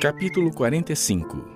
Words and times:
Capítulo 0.00 0.52
45 0.52 1.54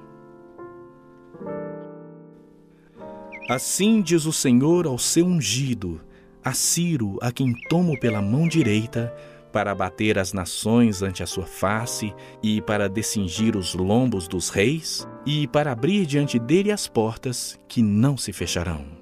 Assim 3.48 4.00
diz 4.00 4.24
o 4.26 4.32
Senhor 4.32 4.86
ao 4.86 4.98
seu 4.98 5.26
ungido, 5.26 6.00
a 6.44 6.52
Ciro, 6.52 7.18
a 7.20 7.30
quem 7.30 7.52
tomo 7.68 7.98
pela 8.00 8.22
mão 8.22 8.48
direita, 8.48 9.14
para 9.52 9.72
abater 9.72 10.18
as 10.18 10.32
nações 10.32 11.02
ante 11.02 11.22
a 11.22 11.26
sua 11.26 11.46
face, 11.46 12.14
e 12.42 12.62
para 12.62 12.88
descingir 12.88 13.56
os 13.56 13.74
lombos 13.74 14.28
dos 14.28 14.48
reis, 14.48 15.06
e 15.26 15.46
para 15.46 15.72
abrir 15.72 16.06
diante 16.06 16.38
dele 16.38 16.72
as 16.72 16.88
portas 16.88 17.58
que 17.68 17.82
não 17.82 18.16
se 18.16 18.32
fecharão. 18.32 18.97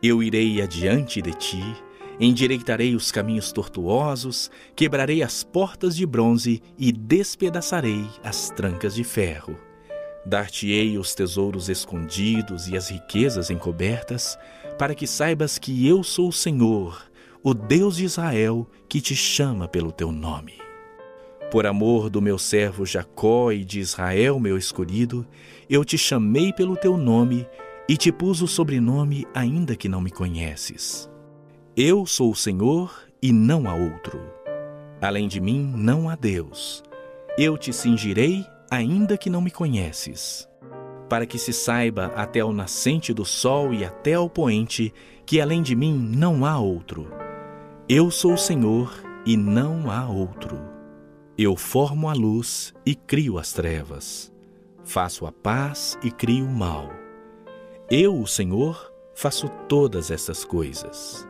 Eu 0.00 0.22
irei 0.22 0.62
adiante 0.62 1.20
de 1.20 1.32
ti, 1.32 1.76
endireitarei 2.20 2.94
os 2.94 3.10
caminhos 3.10 3.50
tortuosos, 3.50 4.48
quebrarei 4.76 5.24
as 5.24 5.42
portas 5.42 5.96
de 5.96 6.06
bronze 6.06 6.62
e 6.78 6.92
despedaçarei 6.92 8.06
as 8.22 8.48
trancas 8.50 8.94
de 8.94 9.02
ferro. 9.02 9.58
Dar-te-ei 10.24 10.98
os 10.98 11.16
tesouros 11.16 11.68
escondidos 11.68 12.68
e 12.68 12.76
as 12.76 12.90
riquezas 12.90 13.50
encobertas, 13.50 14.38
para 14.78 14.94
que 14.94 15.06
saibas 15.06 15.58
que 15.58 15.88
eu 15.88 16.04
sou 16.04 16.28
o 16.28 16.32
Senhor, 16.32 17.02
o 17.42 17.52
Deus 17.52 17.96
de 17.96 18.04
Israel, 18.04 18.68
que 18.88 19.00
te 19.00 19.16
chama 19.16 19.66
pelo 19.66 19.90
teu 19.90 20.12
nome. 20.12 20.54
Por 21.50 21.66
amor 21.66 22.08
do 22.08 22.22
meu 22.22 22.38
servo 22.38 22.86
Jacó 22.86 23.50
e 23.50 23.64
de 23.64 23.80
Israel, 23.80 24.38
meu 24.38 24.56
escolhido, 24.56 25.26
eu 25.68 25.84
te 25.84 25.98
chamei 25.98 26.52
pelo 26.52 26.76
teu 26.76 26.96
nome 26.96 27.48
e 27.88 27.96
te 27.96 28.12
pus 28.12 28.42
o 28.42 28.46
sobrenome, 28.46 29.26
ainda 29.34 29.74
que 29.74 29.88
não 29.88 30.00
me 30.00 30.10
conheces. 30.10 31.10
Eu 31.76 32.04
sou 32.04 32.30
o 32.30 32.36
Senhor 32.36 32.92
e 33.22 33.32
não 33.32 33.68
há 33.68 33.74
outro. 33.74 34.20
Além 35.00 35.28
de 35.28 35.40
mim 35.40 35.72
não 35.76 36.08
há 36.08 36.16
Deus. 36.16 36.82
Eu 37.38 37.56
te 37.56 37.72
cingirei, 37.72 38.44
ainda 38.70 39.16
que 39.16 39.30
não 39.30 39.40
me 39.40 39.50
conheces 39.50 40.48
para 41.08 41.26
que 41.26 41.38
se 41.38 41.52
saiba 41.52 42.06
até 42.14 42.44
o 42.44 42.52
nascente 42.52 43.14
do 43.14 43.24
sol 43.24 43.72
e 43.72 43.84
até 43.84 44.14
ao 44.14 44.28
poente 44.28 44.92
que 45.24 45.40
além 45.40 45.62
de 45.62 45.74
mim 45.74 45.96
não 45.98 46.44
há 46.44 46.58
outro. 46.58 47.10
Eu 47.88 48.10
sou 48.10 48.34
o 48.34 48.38
Senhor 48.38 48.92
e 49.24 49.36
não 49.36 49.90
há 49.90 50.06
outro. 50.06 50.60
Eu 51.36 51.56
formo 51.56 52.08
a 52.08 52.12
luz 52.12 52.74
e 52.84 52.94
crio 52.94 53.38
as 53.38 53.52
trevas. 53.52 54.32
Faço 54.84 55.26
a 55.26 55.32
paz 55.32 55.98
e 56.02 56.10
crio 56.10 56.44
o 56.44 56.50
mal. 56.50 56.97
Eu, 57.90 58.20
o 58.20 58.26
Senhor, 58.26 58.92
faço 59.14 59.48
todas 59.68 60.10
essas 60.10 60.44
coisas. 60.44 61.26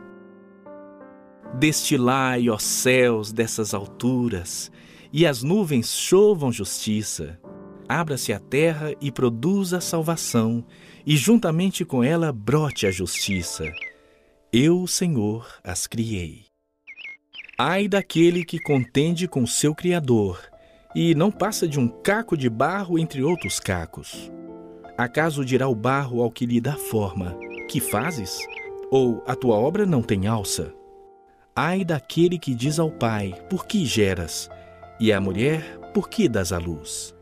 Destilai, 1.55 2.49
ó 2.49 2.57
céus, 2.57 3.31
dessas 3.31 3.73
alturas, 3.73 4.71
e 5.11 5.25
as 5.25 5.41
nuvens 5.41 5.89
chovam 5.91 6.51
justiça 6.51 7.39
abra-se 7.89 8.31
a 8.31 8.39
terra 8.39 8.93
e 9.01 9.11
produza 9.11 9.79
a 9.79 9.81
salvação, 9.81 10.63
e 11.03 11.17
juntamente 11.17 11.83
com 11.83 12.03
ela 12.03 12.31
brote 12.31 12.85
a 12.85 12.91
justiça. 12.91 13.65
Eu, 14.53 14.85
Senhor, 14.85 15.47
as 15.63 15.87
criei. 15.87 16.45
Ai 17.57 17.87
daquele 17.87 18.45
que 18.45 18.59
contende 18.59 19.27
com 19.27 19.47
seu 19.47 19.73
Criador, 19.73 20.39
e 20.95 21.15
não 21.15 21.31
passa 21.31 21.67
de 21.67 21.79
um 21.79 21.87
caco 21.87 22.37
de 22.37 22.47
barro 22.47 22.99
entre 22.99 23.23
outros 23.23 23.59
cacos. 23.59 24.31
Acaso 24.99 25.45
dirá 25.45 25.65
o 25.65 25.73
barro 25.73 26.21
ao 26.21 26.29
que 26.29 26.45
lhe 26.45 26.59
dá 26.59 26.73
forma: 26.75 27.33
Que 27.69 27.79
fazes? 27.79 28.37
Ou 28.91 29.23
a 29.25 29.33
tua 29.33 29.55
obra 29.55 29.85
não 29.85 30.01
tem 30.01 30.27
alça? 30.27 30.73
Ai 31.55 31.85
daquele 31.85 32.37
que 32.37 32.53
diz 32.53 32.79
ao 32.79 32.91
pai: 32.91 33.33
Por 33.49 33.65
que 33.65 33.85
geras? 33.85 34.49
E 34.99 35.13
à 35.13 35.21
mulher: 35.21 35.79
Por 35.93 36.09
que 36.09 36.27
das 36.27 36.51
à 36.51 36.57
luz? 36.57 37.15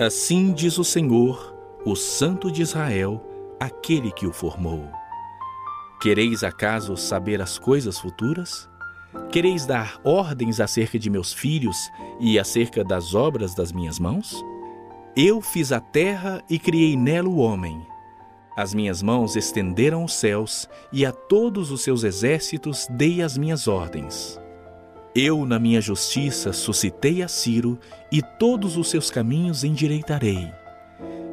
Assim 0.00 0.52
diz 0.52 0.78
o 0.78 0.84
Senhor, 0.84 1.54
o 1.84 1.94
Santo 1.94 2.50
de 2.50 2.62
Israel, 2.62 3.24
aquele 3.60 4.10
que 4.10 4.26
o 4.26 4.32
formou. 4.32 4.90
Quereis 6.02 6.42
acaso 6.42 6.96
saber 6.96 7.40
as 7.40 7.56
coisas 7.56 8.00
futuras? 8.00 8.68
Quereis 9.30 9.64
dar 9.64 10.00
ordens 10.02 10.58
acerca 10.58 10.98
de 10.98 11.08
meus 11.08 11.32
filhos 11.32 11.76
e 12.18 12.36
acerca 12.36 12.82
das 12.82 13.14
obras 13.14 13.54
das 13.54 13.70
minhas 13.70 14.00
mãos? 14.00 14.44
Eu 15.18 15.40
fiz 15.40 15.72
a 15.72 15.80
terra 15.80 16.44
e 16.46 16.58
criei 16.58 16.94
nela 16.94 17.26
o 17.26 17.38
homem. 17.38 17.80
As 18.54 18.74
minhas 18.74 19.02
mãos 19.02 19.34
estenderam 19.34 20.04
os 20.04 20.12
céus 20.12 20.68
e 20.92 21.06
a 21.06 21.12
todos 21.12 21.70
os 21.70 21.80
seus 21.80 22.04
exércitos 22.04 22.86
dei 22.90 23.22
as 23.22 23.38
minhas 23.38 23.66
ordens. 23.66 24.38
Eu, 25.14 25.46
na 25.46 25.58
minha 25.58 25.80
justiça, 25.80 26.52
suscitei 26.52 27.22
a 27.22 27.28
Ciro 27.28 27.78
e 28.12 28.20
todos 28.38 28.76
os 28.76 28.90
seus 28.90 29.10
caminhos 29.10 29.64
endireitarei. 29.64 30.52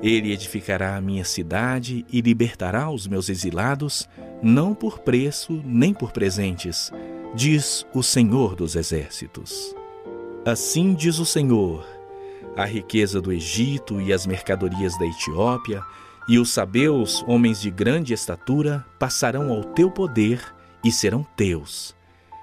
Ele 0.02 0.32
edificará 0.32 0.96
a 0.96 1.02
minha 1.02 1.26
cidade 1.26 2.06
e 2.10 2.22
libertará 2.22 2.90
os 2.90 3.06
meus 3.06 3.28
exilados, 3.28 4.08
não 4.42 4.74
por 4.74 5.00
preço 5.00 5.62
nem 5.66 5.94
por 5.94 6.14
presentes, 6.14 6.90
diz 7.36 7.86
o 7.94 8.02
Senhor 8.02 8.56
dos 8.56 8.78
Exércitos. 8.78 9.76
Assim 10.46 10.94
diz 10.94 11.20
o 11.20 11.26
Senhor: 11.26 11.86
a 12.56 12.66
riqueza 12.66 13.22
do 13.22 13.32
Egito 13.32 14.00
e 14.02 14.14
as 14.14 14.26
mercadorias 14.26 14.98
da 14.98 15.06
Etiópia, 15.06 15.84
e 16.28 16.40
os 16.40 16.52
sabeus, 16.52 17.24
homens 17.28 17.60
de 17.60 17.70
grande 17.70 18.14
estatura, 18.14 18.86
passarão 18.98 19.52
ao 19.52 19.64
teu 19.64 19.92
poder 19.92 20.42
e 20.84 20.92
serão 20.92 21.26
teus. 21.36 21.96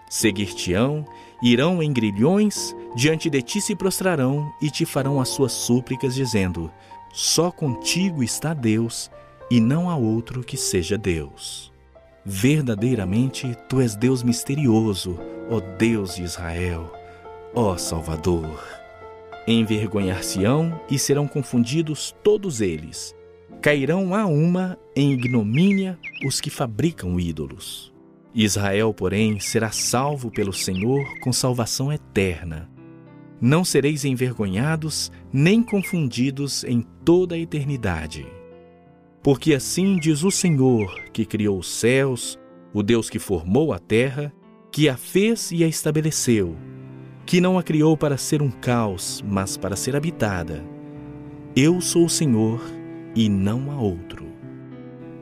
Seguir-te-ão 0.09 1.07
Irão 1.43 1.83
em 1.83 1.91
grilhões, 1.91 2.77
diante 2.95 3.31
de 3.31 3.41
ti 3.41 3.61
se 3.63 3.75
prostrarão 3.75 4.53
e 4.61 4.71
te 4.71 4.85
farão 4.85 5.21
as 5.21 5.31
suas 5.31 5.53
súplicas, 5.53 6.15
dizendo: 6.15 6.71
Só 7.13 7.51
contigo 7.51 8.23
está 8.23 8.53
Deus, 8.53 9.11
e 9.51 9.59
não 9.59 9.89
há 9.89 9.97
outro 9.97 10.45
que 10.45 10.57
seja 10.57 10.99
Deus. 10.99 11.73
Verdadeiramente 12.25 13.57
tu 13.69 13.81
és 13.81 13.97
Deus 13.97 14.23
misterioso, 14.23 15.19
ó 15.51 15.61
Deus 15.61 16.17
de 16.17 16.25
Israel, 16.25 16.93
ó 17.55 17.79
Salvador. 17.79 18.80
Envergonhar-se-ão 19.47 20.81
e 20.91 20.99
serão 20.99 21.27
confundidos 21.27 22.15
todos 22.23 22.61
eles. 22.61 23.15
Cairão 23.61 24.15
a 24.15 24.27
uma 24.27 24.79
em 24.95 25.13
ignomínia 25.13 25.99
os 26.27 26.41
que 26.41 26.51
fabricam 26.51 27.19
ídolos. 27.19 27.93
Israel, 28.35 28.95
porém, 28.95 29.41
será 29.41 29.71
salvo 29.71 30.31
pelo 30.31 30.53
Senhor 30.53 31.05
com 31.21 31.33
salvação 31.33 31.93
eterna. 31.93 32.71
Não 33.41 33.65
sereis 33.65 34.05
envergonhados 34.05 35.11
nem 35.33 35.63
confundidos 35.63 36.63
em 36.65 36.83
toda 37.05 37.35
a 37.35 37.39
eternidade. 37.39 38.27
Porque 39.23 39.55
assim 39.55 39.97
diz 39.97 40.23
o 40.23 40.31
Senhor, 40.31 40.95
que 41.13 41.25
criou 41.25 41.59
os 41.59 41.69
céus, 41.69 42.39
o 42.73 42.83
Deus 42.83 43.11
que 43.11 43.19
formou 43.19 43.73
a 43.73 43.79
terra, 43.79 44.33
que 44.71 44.89
a 44.89 44.97
fez 44.97 45.51
e 45.51 45.65
a 45.65 45.69
estabeleceu, 45.69 46.57
que 47.31 47.41
não 47.41 47.57
a 47.57 47.63
criou 47.63 47.97
para 47.97 48.17
ser 48.17 48.43
um 48.43 48.51
caos, 48.51 49.23
mas 49.25 49.57
para 49.57 49.77
ser 49.77 49.95
habitada. 49.95 50.65
Eu 51.55 51.81
sou 51.81 52.07
o 52.07 52.11
Senhor 52.11 52.61
e 53.15 53.29
não 53.29 53.71
há 53.71 53.77
outro. 53.77 54.27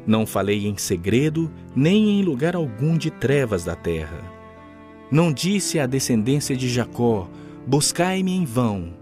Não 0.06 0.24
falei 0.24 0.66
em 0.66 0.74
segredo, 0.78 1.52
nem 1.76 2.18
em 2.18 2.22
lugar 2.22 2.56
algum 2.56 2.96
de 2.96 3.10
trevas 3.10 3.62
da 3.62 3.76
terra. 3.76 4.22
Não 5.10 5.30
disse 5.30 5.78
à 5.78 5.84
descendência 5.84 6.56
de 6.56 6.66
Jacó: 6.66 7.28
Buscai-me 7.66 8.34
em 8.34 8.46
vão. 8.46 8.94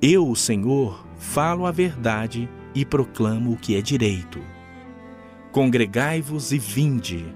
Eu, 0.00 0.26
o 0.26 0.34
Senhor, 0.34 1.06
falo 1.18 1.66
a 1.66 1.70
verdade 1.70 2.48
e 2.74 2.82
proclamo 2.82 3.52
o 3.52 3.58
que 3.58 3.76
é 3.76 3.82
direito. 3.82 4.40
Congregai-vos 5.52 6.50
e 6.50 6.58
vinde. 6.58 7.26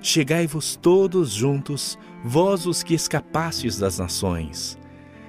Chegai-vos 0.00 0.74
todos 0.74 1.34
juntos, 1.34 1.98
vós 2.24 2.66
os 2.66 2.82
que 2.82 2.94
escapastes 2.94 3.78
das 3.78 3.98
nações. 3.98 4.78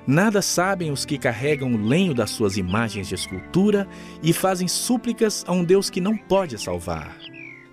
Nada 0.05 0.41
sabem 0.41 0.91
os 0.91 1.05
que 1.05 1.17
carregam 1.17 1.73
o 1.73 1.77
lenho 1.77 2.13
das 2.13 2.29
suas 2.31 2.57
imagens 2.57 3.07
de 3.07 3.15
escultura 3.15 3.87
e 4.21 4.33
fazem 4.33 4.67
súplicas 4.67 5.43
a 5.47 5.53
um 5.53 5.63
Deus 5.63 5.89
que 5.89 6.01
não 6.01 6.17
pode 6.17 6.61
salvar. 6.61 7.17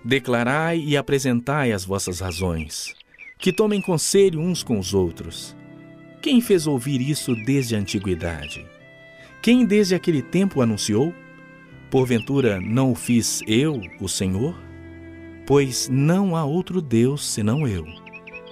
Declarai 0.03 0.79
e 0.79 0.95
apresentai 0.95 1.73
as 1.73 1.83
vossas 1.83 2.21
razões, 2.21 2.95
que 3.37 3.51
tomem 3.51 3.81
conselho 3.81 4.39
uns 4.39 4.63
com 4.63 4.79
os 4.79 4.93
outros. 4.93 5.55
Quem 6.21 6.39
fez 6.39 6.65
ouvir 6.65 7.01
isso 7.01 7.35
desde 7.45 7.75
a 7.75 7.79
antiguidade? 7.79 8.65
Quem 9.41 9.65
desde 9.65 9.93
aquele 9.93 10.21
tempo 10.21 10.61
anunciou? 10.61 11.13
Porventura 11.89 12.61
não 12.61 12.91
o 12.91 12.95
fiz 12.95 13.41
eu, 13.45 13.81
o 13.99 14.07
Senhor? 14.07 14.55
Pois 15.45 15.89
não 15.89 16.35
há 16.35 16.45
outro 16.45 16.81
Deus 16.81 17.27
senão 17.27 17.67
eu. 17.67 18.00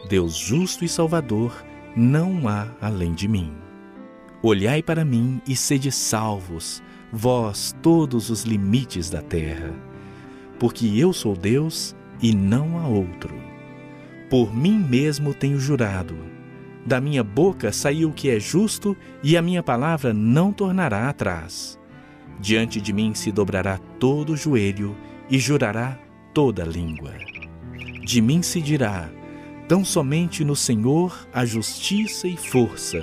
Deus 0.09 0.35
justo 0.35 0.83
e 0.83 0.89
salvador, 0.89 1.63
não 1.95 2.47
há 2.47 2.67
além 2.81 3.13
de 3.13 3.27
mim. 3.27 3.53
Olhai 4.41 4.81
para 4.81 5.06
mim 5.06 5.39
e 5.47 5.56
sede 5.56 5.91
salvos, 5.91 6.81
vós 7.13 7.75
todos 7.79 8.31
os 8.31 8.41
limites 8.41 9.11
da 9.11 9.21
terra, 9.21 9.71
porque 10.57 10.88
eu 10.97 11.13
sou 11.13 11.35
Deus 11.35 11.95
e 12.19 12.33
não 12.33 12.79
há 12.79 12.88
outro. 12.88 13.35
Por 14.31 14.51
mim 14.51 14.79
mesmo 14.79 15.31
tenho 15.31 15.59
jurado. 15.59 16.15
Da 16.88 17.00
minha 17.00 17.23
boca 17.23 17.71
saiu 17.71 18.09
o 18.09 18.13
que 18.13 18.31
é 18.31 18.39
justo, 18.39 18.97
e 19.21 19.38
a 19.38 19.44
minha 19.44 19.61
palavra 19.61 20.11
não 20.11 20.51
tornará 20.51 21.07
atrás. 21.07 21.77
Diante 22.39 22.81
de 22.81 22.91
mim 22.91 23.13
se 23.13 23.31
dobrará 23.31 23.77
todo 24.00 24.35
joelho 24.35 24.97
e 25.29 25.38
jurará 25.38 26.00
toda 26.33 26.63
língua. 26.63 27.13
De 28.03 28.21
mim 28.21 28.41
se 28.41 28.59
dirá: 28.59 29.07
tão 29.69 29.86
somente 29.86 30.44
no 30.44 30.56
Senhor 30.56 31.30
a 31.31 31.45
justiça 31.45 32.27
e 32.27 32.36
força. 32.36 33.00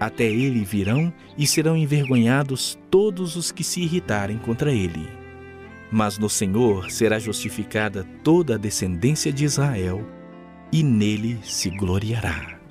Até 0.00 0.24
ele 0.24 0.64
virão 0.64 1.14
e 1.38 1.46
serão 1.46 1.76
envergonhados 1.76 2.76
todos 2.90 3.36
os 3.36 3.52
que 3.52 3.62
se 3.62 3.80
irritarem 3.82 4.36
contra 4.36 4.72
ele. 4.72 5.08
Mas 5.92 6.18
no 6.18 6.28
Senhor 6.28 6.90
será 6.90 7.20
justificada 7.20 8.04
toda 8.24 8.56
a 8.56 8.58
descendência 8.58 9.32
de 9.32 9.44
Israel 9.44 10.04
e 10.72 10.82
nele 10.82 11.38
se 11.44 11.70
gloriará. 11.70 12.61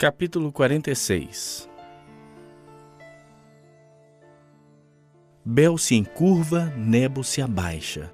Capítulo 0.00 0.52
46 0.52 1.68
Bel 5.44 5.76
se 5.76 5.96
encurva, 5.96 6.72
Nebo 6.76 7.24
se 7.24 7.42
abaixa. 7.42 8.08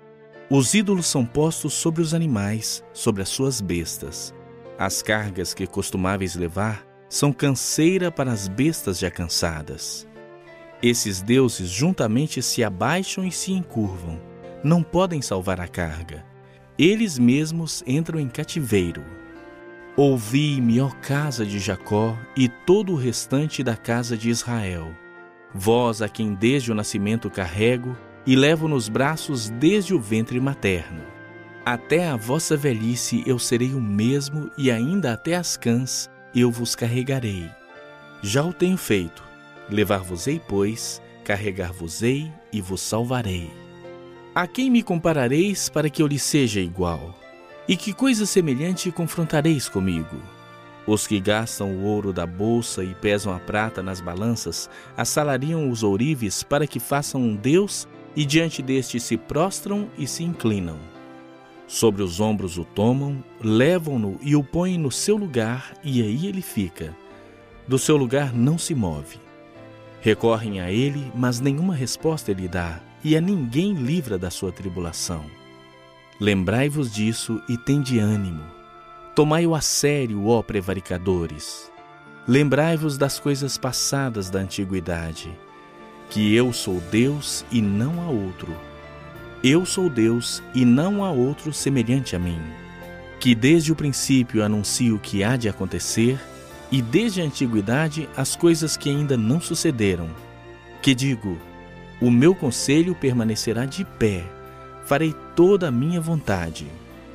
Os 0.48 0.72
ídolos 0.72 1.04
são 1.04 1.26
postos 1.26 1.75
sobre 1.75 2.00
os 2.00 2.14
animais, 2.14 2.82
sobre 2.94 3.20
as 3.20 3.28
suas 3.28 3.60
bestas. 3.60 4.32
As 4.78 5.02
cargas 5.02 5.52
que 5.52 5.66
costumáveis 5.66 6.34
levar 6.36 6.86
são 7.06 7.34
canseira 7.34 8.10
para 8.10 8.32
as 8.32 8.48
bestas 8.48 8.98
já 8.98 9.10
cansadas. 9.10 10.08
Esses 10.82 11.20
deuses 11.20 11.69
juntamente 11.69 12.40
se 12.40 12.64
abaixam 12.64 13.26
e 13.26 13.31
se 13.31 13.52
encurvam. 13.52 14.19
Não 14.64 14.82
podem 14.82 15.20
salvar 15.20 15.60
a 15.60 15.69
carga. 15.69 16.25
Eles 16.78 17.19
mesmos 17.19 17.84
entram 17.86 18.19
em 18.19 18.31
cativeiro. 18.31 19.04
Ouvi-me, 19.96 20.81
ó 20.81 20.91
casa 20.91 21.46
de 21.46 21.58
Jacó, 21.58 22.19
e 22.37 22.49
todo 22.49 22.93
o 22.93 22.96
restante 22.96 23.62
da 23.62 23.76
casa 23.76 24.17
de 24.17 24.29
Israel 24.29 24.94
vós 25.55 26.02
a 26.02 26.08
quem 26.08 26.35
desde 26.35 26.73
o 26.73 26.75
nascimento 26.75 27.31
carrego 27.31 27.96
e 28.26 28.35
levo 28.35 28.67
nos 28.67 28.88
braços 28.88 29.49
desde 29.50 29.94
o 29.94 30.00
ventre 30.00 30.41
materno. 30.41 31.02
Até 31.64 32.08
a 32.08 32.17
vossa 32.17 32.56
velhice 32.56 33.23
eu 33.25 33.38
serei 33.38 33.73
o 33.73 33.81
mesmo, 33.81 34.50
e 34.58 34.70
ainda 34.70 35.12
até 35.12 35.37
as 35.37 35.56
cãs 35.56 36.11
eu 36.35 36.50
vos 36.50 36.75
carregarei. 36.75 37.49
Já 38.23 38.43
o 38.43 38.52
tenho 38.52 38.76
feito. 38.76 39.23
Levar-vos-ei, 39.70 40.41
pois, 40.46 41.00
carregar-vos-ei 41.25 42.31
e 42.52 42.61
vos 42.61 42.82
salvarei. 42.82 43.50
A 44.35 44.46
quem 44.46 44.70
me 44.70 44.82
comparareis 44.82 45.70
para 45.70 45.88
que 45.88 46.02
eu 46.02 46.06
lhe 46.06 46.19
seja 46.19 46.61
igual? 46.61 47.19
E 47.66 47.76
que 47.76 47.94
coisa 47.94 48.26
semelhante 48.26 48.93
confrontareis 48.93 49.70
comigo? 49.70 50.20
Os 50.87 51.06
que 51.06 51.19
gastam 51.19 51.70
o 51.72 51.84
ouro 51.84 52.12
da 52.12 52.26
bolsa 52.26 52.84
e 52.84 52.94
pesam 52.94 53.34
a 53.34 53.40
prata 53.40 53.82
nas 53.82 54.02
balanças, 54.02 54.69
assalariam 54.94 55.70
os 55.70 55.82
ourives 55.82 56.43
para 56.43 56.66
que 56.66 56.78
façam 56.78 57.22
um 57.22 57.34
Deus 57.34 57.88
e 58.14 58.26
diante 58.26 58.61
deste 58.61 59.00
se 59.00 59.16
prostram 59.16 59.88
e 59.96 60.06
se 60.06 60.22
inclinam. 60.22 60.78
Sobre 61.66 62.02
os 62.02 62.20
ombros 62.20 62.58
o 62.58 62.64
tomam, 62.64 63.25
levam-no 63.40 64.19
e 64.20 64.37
o 64.37 64.44
põem 64.44 64.76
no 64.76 64.90
seu 64.90 65.17
lugar, 65.17 65.75
e 65.82 66.02
aí 66.02 66.26
ele 66.26 66.43
fica. 66.43 66.94
Do 67.67 67.78
seu 67.78 67.96
lugar 67.96 68.34
não 68.34 68.58
se 68.58 68.75
move. 68.75 69.19
Recorrem 70.02 70.60
a 70.60 70.70
ele, 70.70 71.10
mas 71.14 71.40
nenhuma 71.40 71.75
resposta 71.75 72.31
ele 72.31 72.46
dá, 72.46 72.78
e 73.02 73.17
a 73.17 73.22
ninguém 73.22 73.72
livra 73.72 74.19
da 74.19 74.31
sua 74.31 74.52
tribulação. 74.52 75.25
Lembrai-vos 76.20 76.93
disso 76.93 77.43
e 77.49 77.56
tende 77.56 77.99
ânimo 77.99 78.55
Tomai-o 79.14 79.55
a 79.55 79.61
sério, 79.61 80.26
ó 80.26 80.43
prevaricadores. 80.43 81.70
Lembrai-vos 82.26 82.99
das 82.99 83.20
coisas 83.20 83.56
passadas 83.56 84.28
da 84.28 84.40
antiguidade, 84.40 85.31
que 86.11 86.34
eu 86.34 86.52
sou 86.52 86.82
Deus 86.90 87.44
e 87.52 87.62
não 87.62 88.02
há 88.02 88.08
outro. 88.08 88.52
Eu 89.43 89.64
sou 89.64 89.88
Deus 89.88 90.43
e 90.52 90.64
não 90.64 91.05
há 91.05 91.12
outro 91.12 91.52
semelhante 91.52 92.17
a 92.17 92.19
mim, 92.19 92.40
que 93.20 93.37
desde 93.37 93.70
o 93.70 93.76
princípio 93.76 94.43
anuncio 94.43 94.96
o 94.96 94.99
que 94.99 95.22
há 95.22 95.37
de 95.37 95.49
acontecer 95.49 96.19
e 96.72 96.82
desde 96.82 97.22
a 97.22 97.25
antiguidade 97.25 98.08
as 98.17 98.34
coisas 98.34 98.76
que 98.76 98.90
ainda 98.90 99.17
não 99.17 99.40
sucederam. 99.40 100.08
Que 100.82 100.93
digo: 100.93 101.38
o 102.00 102.10
meu 102.10 102.34
conselho 102.34 102.96
permanecerá 102.96 103.64
de 103.64 103.84
pé, 103.84 104.25
farei 104.84 105.14
toda 105.34 105.69
a 105.69 105.72
minha 105.72 106.00
vontade 106.00 106.66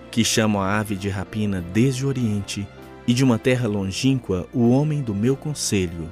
que 0.10 0.24
chamo 0.24 0.60
a 0.60 0.78
ave 0.78 0.96
de 0.96 1.10
rapina 1.10 1.64
desde 1.74 2.06
o 2.06 2.10
Oriente, 2.10 2.68
e 3.08 3.14
de 3.14 3.24
uma 3.24 3.40
terra 3.40 3.68
longínqua 3.68 4.48
o 4.54 4.70
homem 4.70 5.02
do 5.02 5.16
meu 5.16 5.36
conselho. 5.36 6.12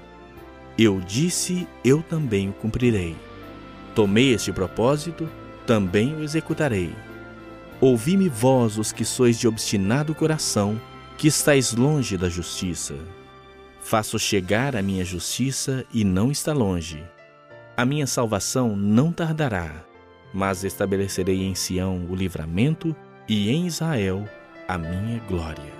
Eu 0.77 0.99
disse, 0.99 1.67
eu 1.83 2.01
também 2.01 2.49
o 2.49 2.53
cumprirei. 2.53 3.15
Tomei 3.93 4.33
este 4.33 4.51
propósito, 4.51 5.29
também 5.65 6.15
o 6.15 6.23
executarei. 6.23 6.91
Ouvi-me 7.79 8.29
vós, 8.29 8.77
os 8.77 8.91
que 8.91 9.05
sois 9.05 9.39
de 9.39 9.47
obstinado 9.47 10.15
coração, 10.15 10.79
que 11.17 11.27
estáis 11.27 11.73
longe 11.73 12.17
da 12.17 12.29
justiça. 12.29 12.95
Faço 13.79 14.17
chegar 14.17 14.75
a 14.75 14.81
minha 14.81 15.05
justiça 15.05 15.85
e 15.93 16.03
não 16.03 16.31
está 16.31 16.51
longe. 16.51 17.03
A 17.75 17.85
minha 17.85 18.07
salvação 18.07 18.75
não 18.75 19.11
tardará, 19.11 19.83
mas 20.33 20.63
estabelecerei 20.63 21.43
em 21.43 21.55
Sião 21.55 22.05
o 22.09 22.15
livramento 22.15 22.95
e 23.27 23.49
em 23.49 23.65
Israel 23.67 24.25
a 24.67 24.77
minha 24.77 25.19
glória. 25.27 25.77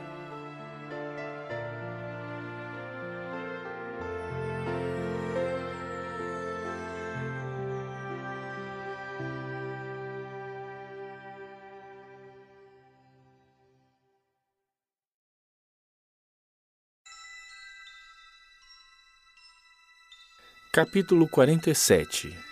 Capítulo 20.72 21.28
47 21.28 22.47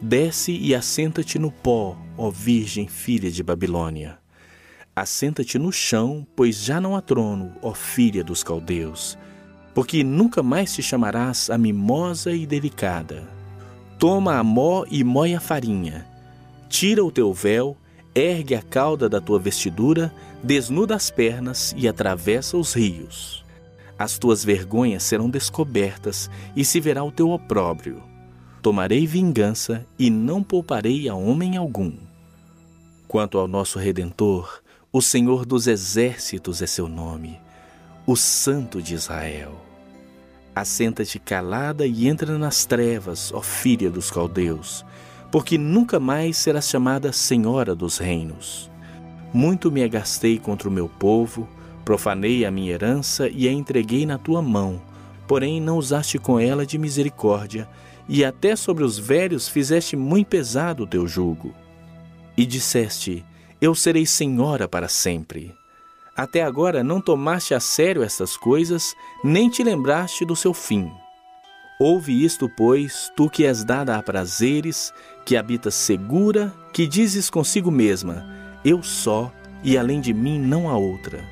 Desce 0.00 0.52
e 0.52 0.76
assenta-te 0.76 1.40
no 1.40 1.50
pó, 1.50 1.96
ó 2.16 2.30
Virgem 2.30 2.86
filha 2.86 3.32
de 3.32 3.42
Babilônia. 3.42 4.16
Assenta-te 4.94 5.58
no 5.58 5.72
chão, 5.72 6.24
pois 6.36 6.62
já 6.62 6.80
não 6.80 6.94
há 6.94 7.00
trono, 7.00 7.52
ó 7.60 7.74
filha 7.74 8.22
dos 8.22 8.44
caldeus, 8.44 9.18
porque 9.74 10.04
nunca 10.04 10.40
mais 10.40 10.72
te 10.72 10.84
chamarás 10.84 11.50
a 11.50 11.58
mimosa 11.58 12.32
e 12.32 12.46
delicada. 12.46 13.28
Toma 13.98 14.36
a 14.36 14.44
mó 14.44 14.84
e 14.88 15.02
moe 15.02 15.34
a 15.34 15.40
farinha. 15.40 16.06
Tira 16.68 17.04
o 17.04 17.10
teu 17.10 17.32
véu, 17.32 17.76
ergue 18.14 18.54
a 18.54 18.62
cauda 18.62 19.08
da 19.08 19.20
tua 19.20 19.40
vestidura, 19.40 20.14
desnuda 20.44 20.94
as 20.94 21.10
pernas 21.10 21.74
e 21.76 21.88
atravessa 21.88 22.56
os 22.56 22.72
rios. 22.72 23.44
As 23.98 24.16
tuas 24.16 24.44
vergonhas 24.44 25.02
serão 25.02 25.28
descobertas 25.28 26.30
e 26.54 26.64
se 26.64 26.78
verá 26.78 27.02
o 27.02 27.10
teu 27.10 27.30
opróbrio 27.30 28.00
Tomarei 28.60 29.06
vingança 29.06 29.86
e 29.98 30.10
não 30.10 30.42
pouparei 30.42 31.08
a 31.08 31.14
homem 31.14 31.56
algum. 31.56 31.92
Quanto 33.06 33.38
ao 33.38 33.46
nosso 33.46 33.78
Redentor, 33.78 34.60
o 34.92 35.00
Senhor 35.00 35.46
dos 35.46 35.66
Exércitos 35.66 36.60
é 36.60 36.66
seu 36.66 36.88
nome, 36.88 37.38
o 38.06 38.16
Santo 38.16 38.82
de 38.82 38.94
Israel. 38.94 39.54
Assenta-te 40.54 41.20
calada 41.20 41.86
e 41.86 42.08
entra 42.08 42.36
nas 42.36 42.64
trevas, 42.64 43.32
ó 43.32 43.40
filha 43.40 43.90
dos 43.90 44.10
caldeus, 44.10 44.84
porque 45.30 45.56
nunca 45.56 46.00
mais 46.00 46.36
serás 46.36 46.68
chamada 46.68 47.12
Senhora 47.12 47.76
dos 47.76 47.98
Reinos. 47.98 48.68
Muito 49.32 49.70
me 49.70 49.84
agastei 49.84 50.36
contra 50.36 50.68
o 50.68 50.72
meu 50.72 50.88
povo, 50.88 51.48
profanei 51.84 52.44
a 52.44 52.50
minha 52.50 52.72
herança 52.72 53.28
e 53.28 53.46
a 53.46 53.52
entreguei 53.52 54.04
na 54.04 54.18
tua 54.18 54.42
mão, 54.42 54.82
porém 55.28 55.60
não 55.60 55.76
usaste 55.78 56.18
com 56.18 56.40
ela 56.40 56.66
de 56.66 56.76
misericórdia, 56.76 57.68
e 58.08 58.24
até 58.24 58.56
sobre 58.56 58.82
os 58.82 58.98
velhos 58.98 59.48
fizeste 59.48 59.94
muito 59.94 60.28
pesado 60.28 60.84
o 60.84 60.86
teu 60.86 61.06
jugo. 61.06 61.54
E 62.36 62.46
disseste: 62.46 63.24
Eu 63.60 63.74
serei 63.74 64.06
senhora 64.06 64.66
para 64.66 64.88
sempre. 64.88 65.54
Até 66.16 66.42
agora 66.42 66.82
não 66.82 67.00
tomaste 67.00 67.54
a 67.54 67.60
sério 67.60 68.02
estas 68.02 68.36
coisas, 68.36 68.94
nem 69.22 69.48
te 69.48 69.62
lembraste 69.62 70.24
do 70.24 70.34
seu 70.34 70.52
fim. 70.52 70.90
Ouve 71.78 72.24
isto, 72.24 72.48
pois, 72.56 73.12
tu 73.16 73.30
que 73.30 73.44
és 73.44 73.62
dada 73.62 73.96
a 73.96 74.02
prazeres, 74.02 74.92
que 75.24 75.36
habitas 75.36 75.74
segura, 75.74 76.52
que 76.72 76.88
dizes 76.88 77.30
consigo 77.30 77.70
mesma: 77.70 78.26
Eu 78.64 78.82
só, 78.82 79.32
e 79.62 79.78
além 79.78 80.00
de 80.00 80.12
mim 80.12 80.40
não 80.40 80.68
há 80.68 80.76
outra. 80.76 81.24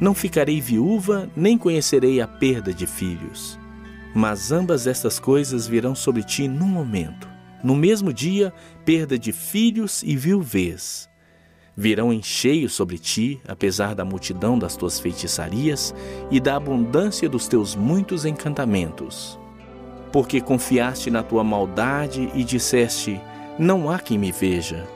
Não 0.00 0.14
ficarei 0.14 0.60
viúva, 0.60 1.30
nem 1.36 1.56
conhecerei 1.56 2.20
a 2.20 2.26
perda 2.26 2.72
de 2.72 2.86
filhos. 2.86 3.56
Mas 4.14 4.52
ambas 4.52 4.86
estas 4.86 5.18
coisas 5.18 5.66
virão 5.66 5.94
sobre 5.94 6.22
ti 6.22 6.46
num 6.46 6.68
momento. 6.68 7.28
No 7.62 7.74
mesmo 7.74 8.12
dia, 8.12 8.52
perda 8.84 9.18
de 9.18 9.32
filhos 9.32 10.02
e 10.02 10.16
viuvez. 10.16 11.08
Virão 11.76 12.12
em 12.12 12.22
cheio 12.22 12.70
sobre 12.70 12.98
ti, 12.98 13.40
apesar 13.48 13.94
da 13.94 14.04
multidão 14.04 14.58
das 14.58 14.76
tuas 14.76 15.00
feitiçarias 15.00 15.94
e 16.30 16.38
da 16.38 16.56
abundância 16.56 17.28
dos 17.28 17.48
teus 17.48 17.74
muitos 17.74 18.24
encantamentos 18.24 19.38
porque 20.14 20.40
confiaste 20.40 21.10
na 21.10 21.24
tua 21.24 21.42
maldade 21.42 22.30
e 22.36 22.44
disseste: 22.44 23.20
Não 23.58 23.90
há 23.90 23.98
quem 23.98 24.16
me 24.16 24.30
veja. 24.30 24.86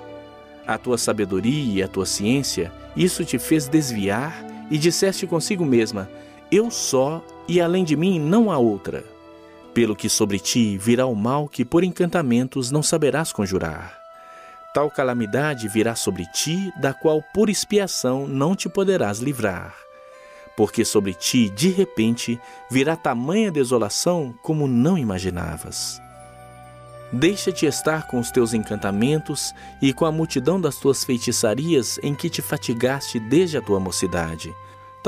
A 0.65 0.79
tua 0.79 0.97
sabedoria 0.97 1.75
e 1.75 1.83
a 1.83 1.89
tua 1.89 2.07
ciência, 2.07 2.73
isso 2.95 3.25
te 3.25 3.37
fez 3.37 3.67
desviar 3.67 4.47
e 4.71 4.79
disseste 4.79 5.27
consigo 5.27 5.65
mesma: 5.65 6.09
Eu 6.51 6.71
só, 6.71 7.23
e 7.47 7.61
além 7.61 7.85
de 7.85 7.97
mim 7.97 8.19
não 8.19 8.51
há 8.51 8.59
outra. 8.59 9.05
Pelo 9.75 9.95
que 9.95 10.09
sobre 10.09 10.39
ti 10.39 10.77
virá 10.79 11.07
o 11.07 11.15
mal 11.15 11.49
que 11.49 11.65
por 11.65 11.85
encantamentos 11.85 12.71
não 12.71 12.83
saberás 12.83 13.33
conjurar. 13.33 13.99
Tal 14.75 14.91
calamidade 14.91 15.69
virá 15.69 15.95
sobre 15.95 16.27
ti, 16.27 16.73
da 16.81 16.93
qual 16.93 17.23
por 17.35 17.49
expiação 17.49 18.27
não 18.27 18.55
te 18.55 18.69
poderás 18.69 19.19
livrar 19.19 19.75
porque 20.59 20.85
sobre 20.85 21.15
ti, 21.15 21.49
de 21.49 21.69
repente, 21.69 22.37
virá 22.69 22.97
tamanha 22.97 23.49
desolação 23.49 24.35
como 24.43 24.67
não 24.67 24.99
imaginavas. 24.99 26.03
Deixa-te 27.13 27.65
estar 27.65 28.09
com 28.09 28.19
os 28.19 28.33
teus 28.33 28.53
encantamentos 28.53 29.55
e 29.81 29.93
com 29.93 30.05
a 30.05 30.11
multidão 30.11 30.61
das 30.61 30.75
tuas 30.75 31.05
feitiçarias 31.05 32.01
em 32.03 32.13
que 32.13 32.29
te 32.29 32.43
fatigaste 32.43 33.21
desde 33.21 33.57
a 33.57 33.63
tua 33.63 33.79
mocidade. 33.79 34.53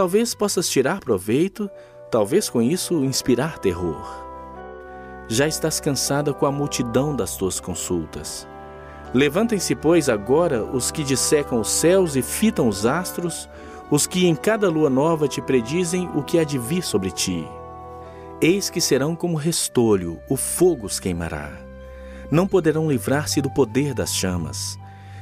Talvez 0.00 0.34
possas 0.34 0.66
tirar 0.66 0.98
proveito, 1.00 1.68
talvez 2.10 2.48
com 2.48 2.62
isso 2.62 3.04
inspirar 3.04 3.58
terror. 3.58 4.02
Já 5.28 5.46
estás 5.46 5.78
cansada 5.78 6.32
com 6.32 6.46
a 6.46 6.50
multidão 6.50 7.14
das 7.14 7.36
tuas 7.36 7.60
consultas. 7.60 8.48
Levantem-se, 9.12 9.74
pois, 9.74 10.08
agora 10.08 10.64
os 10.64 10.90
que 10.90 11.04
dissecam 11.04 11.60
os 11.60 11.68
céus 11.68 12.16
e 12.16 12.22
fitam 12.22 12.66
os 12.66 12.86
astros, 12.86 13.46
os 13.90 14.06
que 14.06 14.26
em 14.26 14.34
cada 14.34 14.70
lua 14.70 14.88
nova 14.88 15.28
te 15.28 15.42
predizem 15.42 16.08
o 16.14 16.22
que 16.22 16.38
há 16.38 16.44
de 16.44 16.56
vir 16.56 16.82
sobre 16.82 17.10
ti. 17.10 17.46
Eis 18.40 18.70
que 18.70 18.80
serão 18.80 19.14
como 19.14 19.36
restolho, 19.36 20.18
o 20.30 20.34
fogo 20.34 20.86
os 20.86 20.98
queimará. 20.98 21.52
Não 22.30 22.48
poderão 22.48 22.90
livrar-se 22.90 23.42
do 23.42 23.50
poder 23.50 23.92
das 23.92 24.14
chamas. 24.14 24.78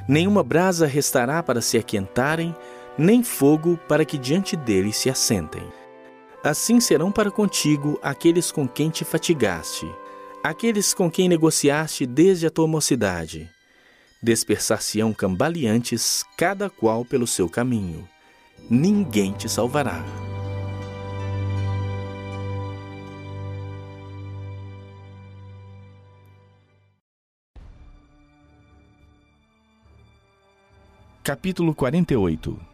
Nenhuma 0.06 0.44
brasa 0.44 0.86
restará 0.86 1.42
para 1.42 1.60
se 1.60 1.76
aquentarem, 1.76 2.54
nem 2.98 3.22
fogo 3.22 3.78
para 3.88 4.04
que 4.04 4.18
diante 4.18 4.56
deles 4.56 4.96
se 4.96 5.08
assentem. 5.08 5.62
Assim 6.42 6.80
serão 6.80 7.12
para 7.12 7.30
contigo 7.30 7.98
aqueles 8.02 8.50
com 8.50 8.66
quem 8.66 8.90
te 8.90 9.04
fatigaste, 9.04 9.86
aqueles 10.42 10.92
com 10.92 11.08
quem 11.08 11.28
negociaste 11.28 12.04
desde 12.04 12.46
a 12.46 12.50
tua 12.50 12.66
mocidade. 12.66 13.48
Dispersar-se-ão 14.20 15.12
cambaleantes, 15.12 16.24
cada 16.36 16.68
qual 16.68 17.04
pelo 17.04 17.26
seu 17.26 17.48
caminho 17.48 18.08
ninguém 18.68 19.32
te 19.32 19.48
salvará. 19.48 20.04
Capítulo 31.22 31.74
48 31.74 32.67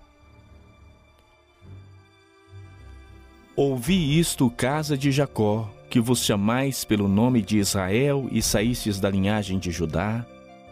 Ouvi 3.57 4.19
isto, 4.19 4.51
casa 4.51 4.99
de 4.99 5.13
Jacó, 5.13 5.71
que 5.89 6.01
vos 6.01 6.25
chamais 6.25 6.85
pelo 6.85 7.07
nome 7.07 7.41
de 7.41 7.57
Israel 7.59 8.27
e 8.33 8.43
saístes 8.43 8.99
da 8.99 9.09
linhagem 9.09 9.61
de 9.61 9.71
Judá, 9.71 10.27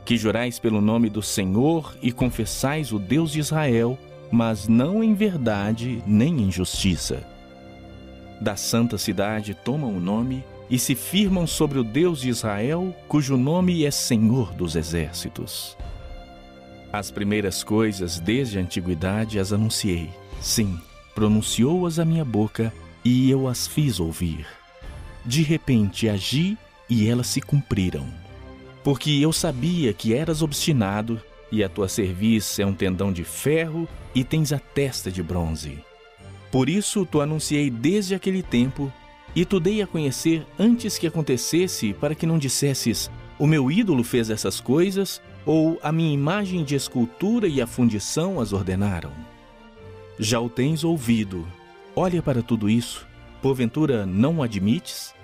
que 0.04 0.16
jurais 0.16 0.58
pelo 0.58 0.80
nome 0.80 1.08
do 1.08 1.22
Senhor 1.22 1.96
e 2.02 2.10
confessais 2.10 2.92
o 2.92 2.98
Deus 2.98 3.30
de 3.30 3.38
Israel, 3.38 3.96
mas 4.32 4.66
não 4.66 5.02
em 5.02 5.14
verdade 5.14 6.02
nem 6.04 6.42
em 6.42 6.50
justiça. 6.50 7.24
Da 8.40 8.56
santa 8.56 8.98
cidade 8.98 9.54
tomam 9.54 9.96
o 9.96 10.00
nome 10.00 10.44
e 10.68 10.76
se 10.76 10.96
firmam 10.96 11.46
sobre 11.46 11.78
o 11.78 11.84
Deus 11.84 12.22
de 12.22 12.30
Israel, 12.30 12.92
cujo 13.06 13.36
nome 13.36 13.84
é 13.84 13.92
Senhor 13.92 14.52
dos 14.54 14.74
Exércitos. 14.74 15.76
As 16.92 17.12
primeiras 17.12 17.62
coisas 17.62 18.18
desde 18.18 18.58
a 18.58 18.60
antiguidade 18.60 19.38
as 19.38 19.52
anunciei. 19.52 20.10
Sim, 20.40 20.80
pronunciou-as 21.14 21.98
a 21.98 22.04
minha 22.04 22.24
boca 22.24 22.72
e 23.04 23.30
eu 23.30 23.48
as 23.48 23.66
fiz 23.66 24.00
ouvir. 24.00 24.46
De 25.24 25.42
repente 25.42 26.08
agi 26.08 26.56
e 26.88 27.08
elas 27.08 27.28
se 27.28 27.40
cumpriram. 27.40 28.06
Porque 28.82 29.10
eu 29.10 29.32
sabia 29.32 29.92
que 29.92 30.12
eras 30.12 30.42
obstinado 30.42 31.20
e 31.50 31.62
a 31.62 31.68
tua 31.68 31.88
cerviz 31.88 32.58
é 32.58 32.66
um 32.66 32.74
tendão 32.74 33.12
de 33.12 33.24
ferro 33.24 33.86
e 34.14 34.24
tens 34.24 34.52
a 34.52 34.58
testa 34.58 35.10
de 35.10 35.22
bronze. 35.22 35.78
Por 36.50 36.68
isso 36.68 37.06
tu 37.06 37.20
anunciei 37.20 37.70
desde 37.70 38.14
aquele 38.14 38.42
tempo 38.42 38.92
e 39.34 39.44
tu 39.44 39.58
dei 39.58 39.80
a 39.80 39.86
conhecer 39.86 40.46
antes 40.58 40.98
que 40.98 41.06
acontecesse, 41.06 41.94
para 41.94 42.14
que 42.14 42.26
não 42.26 42.38
dissesses: 42.38 43.10
O 43.38 43.46
meu 43.46 43.70
ídolo 43.70 44.04
fez 44.04 44.28
essas 44.28 44.60
coisas, 44.60 45.22
ou 45.46 45.78
a 45.82 45.90
minha 45.90 46.12
imagem 46.12 46.64
de 46.64 46.74
escultura 46.74 47.48
e 47.48 47.60
a 47.60 47.66
fundição 47.66 48.40
as 48.40 48.52
ordenaram. 48.52 49.12
Já 50.18 50.40
o 50.40 50.48
tens 50.48 50.84
ouvido. 50.84 51.46
Olha 51.94 52.22
para 52.22 52.42
tudo 52.42 52.68
isso. 52.68 53.06
Porventura 53.40 54.06
não 54.06 54.38
o 54.38 54.42
admites? 54.42 55.14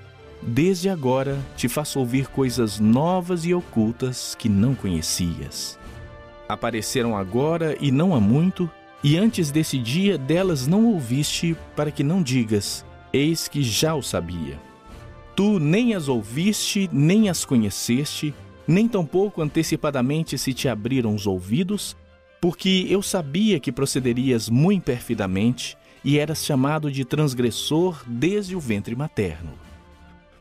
Desde 0.43 0.89
agora 0.89 1.39
te 1.57 1.69
faço 1.69 1.99
ouvir 1.99 2.29
coisas 2.29 2.79
novas 2.79 3.45
e 3.45 3.53
ocultas 3.55 4.35
que 4.35 4.49
não 4.49 4.75
conhecias 4.75 5.79
apareceram 6.49 7.17
agora 7.17 7.77
e 7.79 7.93
não 7.93 8.15
há 8.15 8.21
muito, 8.21 8.69
e 9.05 9.17
antes 9.19 9.51
desse 9.51 9.79
dia 9.79 10.17
delas 10.17 10.67
não 10.67 10.87
ouviste, 10.87 11.55
para 11.77 11.91
que 11.91 12.03
não 12.03 12.23
digas: 12.23 12.85
Eis 13.13 13.47
que 13.47 13.63
já 13.63 13.95
o 13.95 14.03
sabia. 14.03 14.59
Tu 15.37 15.61
nem 15.61 15.95
as 15.95 16.09
ouviste, 16.09 16.89
nem 16.93 17.29
as 17.29 17.45
conheceste, 17.45 18.35
nem 18.67 18.89
tampouco 18.89 19.41
antecipadamente 19.41 20.37
se 20.37 20.53
te 20.53 20.69
abriram 20.69 21.15
os 21.15 21.27
ouvidos, 21.27 21.97
porque 22.41 22.87
eu 22.89 23.03
sabia 23.03 23.59
que 23.59 23.73
procederias 23.73 24.49
muito 24.49 24.85
perfidamente 24.85 25.77
e 26.05 26.19
eras 26.19 26.45
chamado 26.45 26.91
de 26.91 27.05
transgressor 27.05 28.03
desde 28.07 28.55
o 28.55 28.61
ventre 28.61 28.95
materno. 28.95 29.53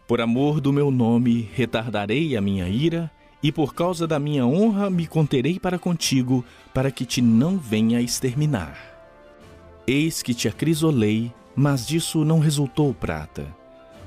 Por 0.07 0.21
amor 0.21 0.61
do 0.61 0.71
meu 0.71 0.89
nome, 0.89 1.49
retardarei 1.53 2.37
a 2.37 2.41
minha 2.41 2.69
ira 2.69 3.11
e 3.41 3.51
por 3.51 3.73
causa 3.73 4.07
da 4.07 4.19
minha 4.19 4.45
honra 4.45 4.89
me 4.89 5.05
conterei 5.05 5.59
para 5.59 5.77
contigo, 5.77 6.45
para 6.73 6.91
que 6.91 7.05
te 7.05 7.21
não 7.21 7.57
venha 7.57 8.01
exterminar. 8.01 8.77
Eis 9.85 10.21
que 10.21 10.33
te 10.33 10.47
acrisolei, 10.47 11.31
mas 11.55 11.85
disso 11.85 12.23
não 12.23 12.39
resultou 12.39 12.93
prata. 12.93 13.47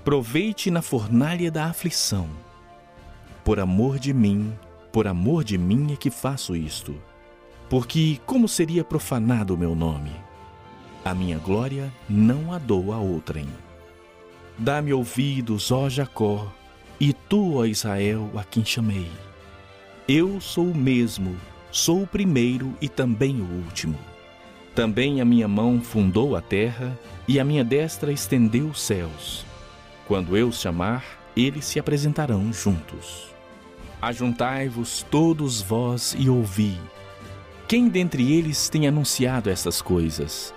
Provei-te 0.05 0.71
na 0.71 0.83
fornalha 0.83 1.51
da 1.51 1.67
aflição. 1.67 2.29
Por 3.45 3.61
amor 3.61 3.99
de 3.99 4.13
mim, 4.13 4.53
por 4.93 5.07
amor 5.07 5.45
de 5.45 5.59
mim 5.59 5.93
é 5.93 5.97
que 5.97 6.11
faço 6.11 6.57
isto. 6.57 6.95
Porque 7.71 8.19
como 8.27 8.49
seria 8.49 8.83
profanado 8.83 9.55
o 9.55 9.57
meu 9.57 9.77
nome? 9.77 10.11
A 11.05 11.15
minha 11.15 11.39
glória 11.39 11.91
não 12.09 12.53
a 12.53 12.59
dou 12.59 12.93
a 12.93 12.99
outrem. 12.99 13.47
Dá-me 14.59 14.93
ouvidos, 14.93 15.71
ó 15.71 15.89
Jacó, 15.89 16.53
e 16.99 17.13
tu, 17.13 17.55
ó 17.55 17.65
Israel, 17.65 18.29
a 18.37 18.43
quem 18.43 18.65
chamei. 18.65 19.09
Eu 20.09 20.41
sou 20.41 20.67
o 20.67 20.77
mesmo, 20.77 21.37
sou 21.71 22.03
o 22.03 22.07
primeiro 22.09 22.75
e 22.81 22.89
também 22.89 23.41
o 23.41 23.45
último. 23.65 23.97
Também 24.75 25.21
a 25.21 25.25
minha 25.25 25.47
mão 25.47 25.81
fundou 25.81 26.35
a 26.35 26.43
terra 26.43 26.99
e 27.29 27.39
a 27.39 27.45
minha 27.45 27.65
destra 27.65 28.11
estendeu 28.11 28.67
os 28.67 28.81
céus. 28.81 29.47
Quando 30.09 30.37
eu 30.37 30.49
os 30.49 30.61
chamar, 30.61 31.05
eles 31.37 31.67
se 31.67 31.79
apresentarão 31.79 32.53
juntos. 32.53 33.29
Ajuntai-vos 34.03 35.07
todos 35.09 35.63
vós 35.63 36.17
e 36.19 36.29
ouvi. 36.29 36.77
Quem 37.71 37.89
dentre 37.89 38.33
eles 38.33 38.69
tem 38.69 38.89
anunciado 38.89 39.49
essas 39.49 39.81
coisas? 39.81 40.53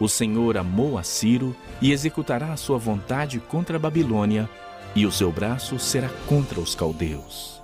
O 0.00 0.08
Senhor 0.08 0.56
amou 0.56 0.98
a 0.98 1.04
Ciro 1.04 1.54
e 1.80 1.92
executará 1.92 2.52
a 2.52 2.56
sua 2.56 2.76
vontade 2.76 3.38
contra 3.38 3.76
a 3.76 3.78
Babilônia 3.78 4.50
e 4.92 5.06
o 5.06 5.12
seu 5.12 5.30
braço 5.30 5.78
será 5.78 6.08
contra 6.26 6.58
os 6.58 6.74
caldeus. 6.74 7.62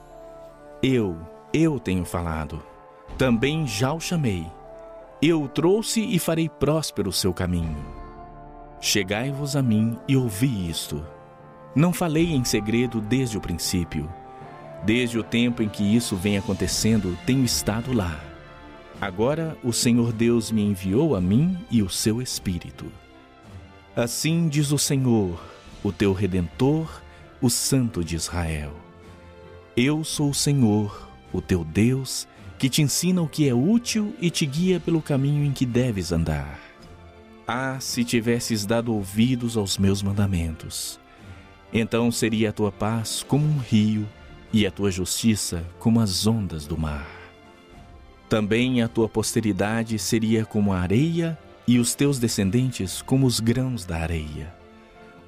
Eu, 0.81 1.19
eu 1.53 1.81
tenho 1.81 2.05
falado, 2.05 2.63
também 3.19 3.67
já 3.67 3.93
o 3.93 3.99
chamei. 3.99 4.47
Eu 5.21 5.43
o 5.43 5.49
trouxe 5.49 6.03
e 6.03 6.21
farei 6.21 6.49
próspero 6.49 7.11
o 7.11 7.13
seu 7.13 7.35
caminho. 7.35 7.85
Chegai-vos 8.81 9.57
a 9.57 9.63
mim 9.63 9.99
e 10.07 10.17
ouvi 10.17 10.71
isto. 10.71 11.05
Não 11.75 11.93
falei 11.93 12.33
em 12.33 12.45
segredo 12.45 13.01
desde 13.01 13.37
o 13.37 13.41
princípio. 13.41 14.09
Desde 14.85 15.19
o 15.19 15.25
tempo 15.25 15.61
em 15.61 15.69
que 15.69 15.83
isso 15.83 16.15
vem 16.15 16.39
acontecendo, 16.39 17.19
tenho 17.27 17.45
estado 17.45 17.93
lá. 17.93 18.36
Agora 19.01 19.57
o 19.63 19.73
Senhor 19.73 20.13
Deus 20.13 20.51
me 20.51 20.63
enviou 20.63 21.15
a 21.15 21.21
mim 21.21 21.59
e 21.71 21.83
o 21.83 21.89
seu 21.89 22.23
Espírito. 22.23 22.87
Assim 23.95 24.49
diz 24.49 24.73
o 24.73 24.79
Senhor, 24.79 25.39
o 25.83 25.93
teu 25.93 26.13
Redentor, 26.13 27.03
o 27.41 27.51
Santo 27.51 28.03
de 28.03 28.17
Israel. 28.17 28.73
Eu 29.77 30.03
sou 30.03 30.31
o 30.31 30.35
Senhor, 30.35 31.09
o 31.33 31.43
teu 31.43 31.63
Deus, 31.63 32.27
que 32.59 32.71
te 32.71 32.81
ensina 32.81 33.21
o 33.21 33.29
que 33.29 33.47
é 33.47 33.55
útil 33.55 34.15
e 34.19 34.31
te 34.31 34.47
guia 34.47 34.81
pelo 34.81 35.03
caminho 35.03 35.45
em 35.45 35.53
que 35.53 35.67
deves 35.67 36.11
andar. 36.11 36.59
Ah, 37.47 37.79
se 37.79 38.03
tivesses 38.03 38.65
dado 38.65 38.95
ouvidos 38.95 39.57
aos 39.57 39.77
meus 39.77 40.03
mandamentos! 40.03 40.99
Então 41.73 42.11
seria 42.11 42.51
a 42.51 42.53
tua 42.53 42.73
paz 42.73 43.23
como 43.27 43.47
um 43.47 43.59
rio 43.59 44.09
e 44.53 44.67
a 44.67 44.71
tua 44.71 44.91
justiça 44.91 45.65
como 45.79 46.01
as 46.01 46.27
ondas 46.27 46.67
do 46.67 46.79
mar. 46.79 47.16
Também 48.29 48.83
a 48.83 48.89
tua 48.89 49.09
posteridade 49.09 49.99
seria 49.99 50.45
como 50.45 50.73
a 50.73 50.81
areia 50.81 51.39
e 51.67 51.79
os 51.79 51.95
teus 51.95 52.19
descendentes 52.19 53.01
como 53.03 53.27
os 53.27 53.39
grãos 53.39 53.85
da 53.85 53.99
areia. 53.99 54.53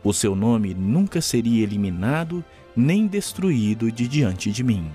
O 0.03 0.13
seu 0.13 0.35
nome 0.35 0.75
nunca 0.75 1.21
seria 1.21 1.63
eliminado 1.63 2.45
nem 2.77 3.07
destruído 3.07 3.91
de 3.91 4.07
diante 4.09 4.51
de 4.51 4.63
mim. 4.63 4.91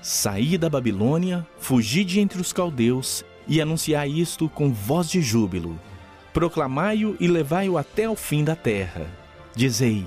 Saí 0.00 0.58
da 0.58 0.68
Babilônia, 0.68 1.46
fugi 1.58 2.04
de 2.04 2.20
entre 2.20 2.40
os 2.40 2.52
caldeus 2.52 3.24
e 3.46 3.60
anunciai 3.60 4.10
isto 4.10 4.48
com 4.48 4.72
voz 4.72 5.08
de 5.08 5.20
júbilo. 5.20 5.78
Proclamai-o 6.32 7.16
e 7.20 7.28
levai-o 7.28 7.78
até 7.78 8.04
ao 8.04 8.16
fim 8.16 8.42
da 8.42 8.56
terra. 8.56 9.06
Dizei: 9.54 10.04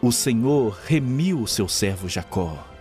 O 0.00 0.10
Senhor 0.12 0.78
remiu 0.86 1.40
o 1.40 1.46
seu 1.46 1.68
servo 1.68 2.08
Jacó. 2.08 2.75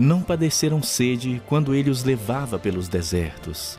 Não 0.00 0.22
padeceram 0.22 0.82
sede 0.82 1.42
quando 1.46 1.74
ele 1.74 1.90
os 1.90 2.04
levava 2.04 2.58
pelos 2.58 2.88
desertos. 2.88 3.78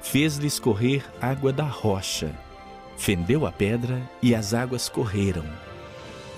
Fez-lhes 0.00 0.60
correr 0.60 1.04
água 1.20 1.52
da 1.52 1.64
rocha. 1.64 2.32
Fendeu 2.96 3.44
a 3.44 3.50
pedra 3.50 4.00
e 4.22 4.32
as 4.32 4.54
águas 4.54 4.88
correram. 4.88 5.44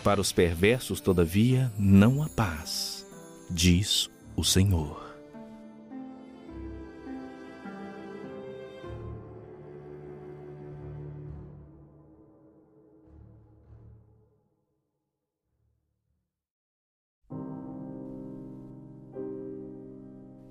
Para 0.02 0.18
os 0.18 0.32
perversos, 0.32 0.99
todavia, 0.99 1.70
não 1.78 2.23
há 2.23 2.28
paz, 2.30 3.06
diz 3.50 4.08
o 4.35 4.42
Senhor. 4.42 5.07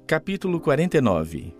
Capítulo 0.07 0.61
49 0.61 1.53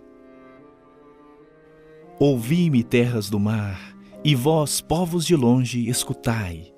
Ouvi-me, 2.18 2.82
terras 2.82 3.28
do 3.28 3.38
mar, 3.38 3.94
e 4.24 4.34
vós, 4.34 4.80
povos 4.80 5.26
de 5.26 5.36
longe, 5.36 5.86
escutai. 5.86 6.72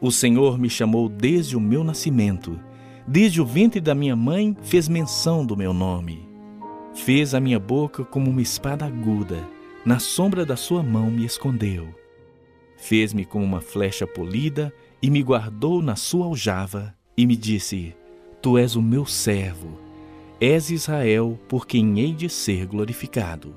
O 0.00 0.12
Senhor 0.12 0.56
me 0.56 0.70
chamou 0.70 1.08
desde 1.08 1.56
o 1.56 1.60
meu 1.60 1.82
nascimento, 1.82 2.56
desde 3.04 3.40
o 3.42 3.44
ventre 3.44 3.80
da 3.80 3.96
minha 3.96 4.14
mãe 4.14 4.56
fez 4.62 4.88
menção 4.88 5.44
do 5.44 5.56
meu 5.56 5.74
nome. 5.74 6.24
Fez 6.94 7.34
a 7.34 7.40
minha 7.40 7.58
boca 7.58 8.04
como 8.04 8.30
uma 8.30 8.40
espada 8.40 8.86
aguda, 8.86 9.44
na 9.84 9.98
sombra 9.98 10.46
da 10.46 10.54
sua 10.54 10.84
mão 10.84 11.10
me 11.10 11.24
escondeu. 11.24 11.88
Fez-me 12.76 13.24
como 13.24 13.44
uma 13.44 13.60
flecha 13.60 14.06
polida 14.06 14.72
e 15.02 15.10
me 15.10 15.20
guardou 15.20 15.82
na 15.82 15.96
sua 15.96 16.26
aljava 16.26 16.94
e 17.16 17.26
me 17.26 17.34
disse: 17.34 17.92
Tu 18.40 18.56
és 18.56 18.76
o 18.76 18.80
meu 18.80 19.04
servo 19.04 19.90
És 20.44 20.72
Israel, 20.72 21.38
por 21.48 21.68
quem 21.68 22.00
hei 22.00 22.12
de 22.12 22.28
ser 22.28 22.66
glorificado. 22.66 23.54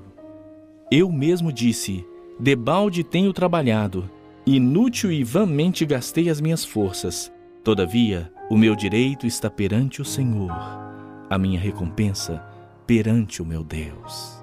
Eu 0.88 1.10
mesmo 1.10 1.52
disse: 1.52 2.06
Debalde 2.38 3.02
tenho 3.02 3.32
trabalhado, 3.32 4.08
inútil 4.46 5.10
e 5.10 5.24
vãmente 5.24 5.84
gastei 5.84 6.30
as 6.30 6.40
minhas 6.40 6.64
forças. 6.64 7.32
Todavia, 7.64 8.30
o 8.48 8.56
meu 8.56 8.76
direito 8.76 9.26
está 9.26 9.50
perante 9.50 10.00
o 10.00 10.04
Senhor, 10.04 10.52
a 11.28 11.36
minha 11.36 11.58
recompensa 11.58 12.40
perante 12.86 13.42
o 13.42 13.44
meu 13.44 13.64
Deus. 13.64 14.40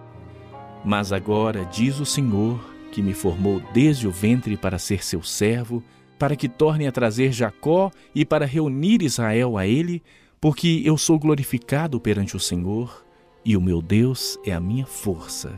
Mas 0.83 1.13
agora 1.13 1.63
diz 1.71 1.97
o 2.01 2.05
Senhor, 2.05 2.59
que 2.91 3.01
me 3.01 3.13
formou 3.13 3.61
desde 3.73 4.05
o 4.05 4.11
ventre 4.11 4.57
para 4.57 4.77
ser 4.77 5.01
seu 5.01 5.23
servo, 5.23 5.81
para 6.19 6.35
que 6.35 6.49
torne 6.49 6.87
a 6.87 6.91
trazer 6.91 7.31
Jacó 7.31 7.89
e 8.13 8.25
para 8.25 8.45
reunir 8.45 9.01
Israel 9.01 9.57
a 9.57 9.65
ele, 9.65 10.03
porque 10.43 10.81
eu 10.83 10.97
sou 10.97 11.17
glorificado 11.17 12.01
perante 12.01 12.35
o 12.35 12.39
Senhor 12.39 13.05
e 13.45 13.55
o 13.55 13.61
meu 13.61 13.81
Deus 13.81 14.37
é 14.45 14.51
a 14.51 14.59
minha 14.59 14.85
força. 14.85 15.57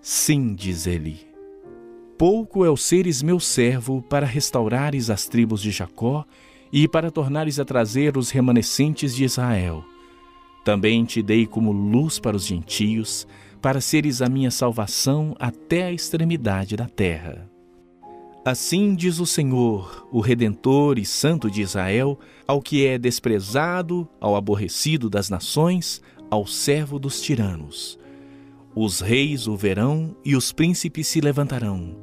Sim, 0.00 0.54
diz 0.54 0.86
ele, 0.86 1.28
pouco 2.16 2.64
é 2.64 2.70
o 2.70 2.78
seres 2.78 3.20
meu 3.20 3.38
servo 3.38 4.00
para 4.00 4.24
restaurares 4.24 5.10
as 5.10 5.28
tribos 5.28 5.60
de 5.60 5.70
Jacó 5.70 6.24
e 6.72 6.88
para 6.88 7.10
tornares 7.10 7.60
a 7.60 7.64
trazer 7.66 8.16
os 8.16 8.30
remanescentes 8.30 9.14
de 9.14 9.24
Israel. 9.24 9.84
Também 10.64 11.04
te 11.04 11.22
dei 11.22 11.46
como 11.46 11.70
luz 11.70 12.18
para 12.18 12.38
os 12.38 12.46
gentios, 12.46 13.26
para 13.60 13.82
seres 13.82 14.22
a 14.22 14.30
minha 14.30 14.50
salvação 14.50 15.36
até 15.38 15.84
a 15.84 15.92
extremidade 15.92 16.74
da 16.74 16.88
terra. 16.88 17.50
Assim 18.42 18.94
diz 18.94 19.20
o 19.20 19.26
Senhor, 19.26 20.08
o 20.10 20.18
Redentor 20.20 20.98
e 20.98 21.04
Santo 21.04 21.50
de 21.50 21.60
Israel, 21.60 22.18
ao 22.46 22.62
que 22.62 22.86
é 22.86 22.96
desprezado, 22.96 24.08
ao 24.18 24.34
aborrecido 24.34 25.10
das 25.10 25.28
nações, 25.28 26.00
ao 26.30 26.46
servo 26.46 26.98
dos 26.98 27.20
tiranos. 27.20 27.98
Os 28.74 29.00
reis 29.00 29.46
o 29.46 29.54
verão 29.56 30.16
e 30.24 30.34
os 30.34 30.52
príncipes 30.52 31.06
se 31.06 31.20
levantarão, 31.20 31.98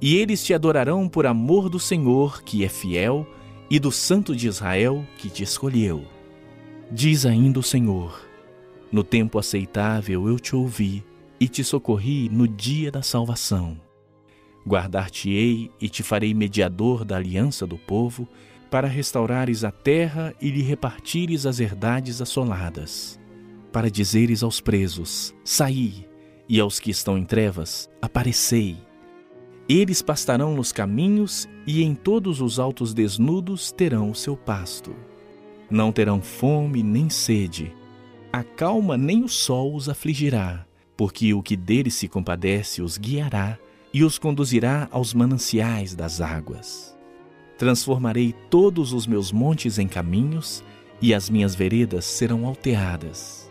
e 0.00 0.16
eles 0.16 0.42
te 0.42 0.54
adorarão 0.54 1.06
por 1.06 1.26
amor 1.26 1.68
do 1.68 1.78
Senhor, 1.78 2.42
que 2.42 2.64
é 2.64 2.68
fiel, 2.68 3.26
e 3.68 3.78
do 3.78 3.92
Santo 3.92 4.34
de 4.34 4.48
Israel, 4.48 5.04
que 5.18 5.28
te 5.28 5.42
escolheu. 5.42 6.04
Diz 6.90 7.26
ainda 7.26 7.58
o 7.58 7.62
Senhor: 7.62 8.26
No 8.90 9.04
tempo 9.04 9.38
aceitável 9.38 10.28
eu 10.28 10.38
te 10.38 10.56
ouvi 10.56 11.04
e 11.38 11.46
te 11.46 11.62
socorri 11.62 12.30
no 12.30 12.48
dia 12.48 12.90
da 12.90 13.02
salvação. 13.02 13.78
Guardar-te-ei 14.66 15.70
e 15.80 15.88
te 15.88 16.02
farei 16.02 16.32
mediador 16.32 17.04
da 17.04 17.16
aliança 17.16 17.66
do 17.66 17.76
povo, 17.76 18.26
para 18.70 18.88
restaurares 18.88 19.62
a 19.62 19.70
terra 19.70 20.34
e 20.40 20.50
lhe 20.50 20.62
repartires 20.62 21.46
as 21.46 21.60
herdades 21.60 22.20
assoladas. 22.20 23.20
Para 23.70 23.90
dizeres 23.90 24.42
aos 24.42 24.60
presos: 24.60 25.34
Saí, 25.44 26.08
e 26.48 26.58
aos 26.58 26.80
que 26.80 26.90
estão 26.90 27.18
em 27.18 27.24
trevas: 27.24 27.90
Aparecei. 28.00 28.76
Eles 29.68 30.02
pastarão 30.02 30.54
nos 30.54 30.72
caminhos 30.72 31.48
e 31.66 31.82
em 31.82 31.94
todos 31.94 32.40
os 32.40 32.58
altos 32.58 32.92
desnudos 32.92 33.70
terão 33.72 34.10
o 34.10 34.14
seu 34.14 34.36
pasto. 34.36 34.94
Não 35.70 35.90
terão 35.90 36.20
fome 36.20 36.82
nem 36.82 37.08
sede. 37.08 37.74
A 38.32 38.42
calma 38.42 38.96
nem 38.96 39.24
o 39.24 39.28
sol 39.28 39.74
os 39.74 39.88
afligirá, 39.88 40.66
porque 40.96 41.32
o 41.32 41.42
que 41.42 41.56
deles 41.56 41.94
se 41.94 42.08
compadece 42.08 42.82
os 42.82 42.98
guiará 42.98 43.58
e 43.94 44.02
os 44.02 44.18
conduzirá 44.18 44.88
aos 44.90 45.14
mananciais 45.14 45.94
das 45.94 46.20
águas. 46.20 46.98
Transformarei 47.56 48.34
todos 48.50 48.92
os 48.92 49.06
meus 49.06 49.30
montes 49.30 49.78
em 49.78 49.86
caminhos, 49.86 50.64
e 51.00 51.14
as 51.14 51.30
minhas 51.30 51.54
veredas 51.54 52.04
serão 52.04 52.44
alteadas. 52.44 53.48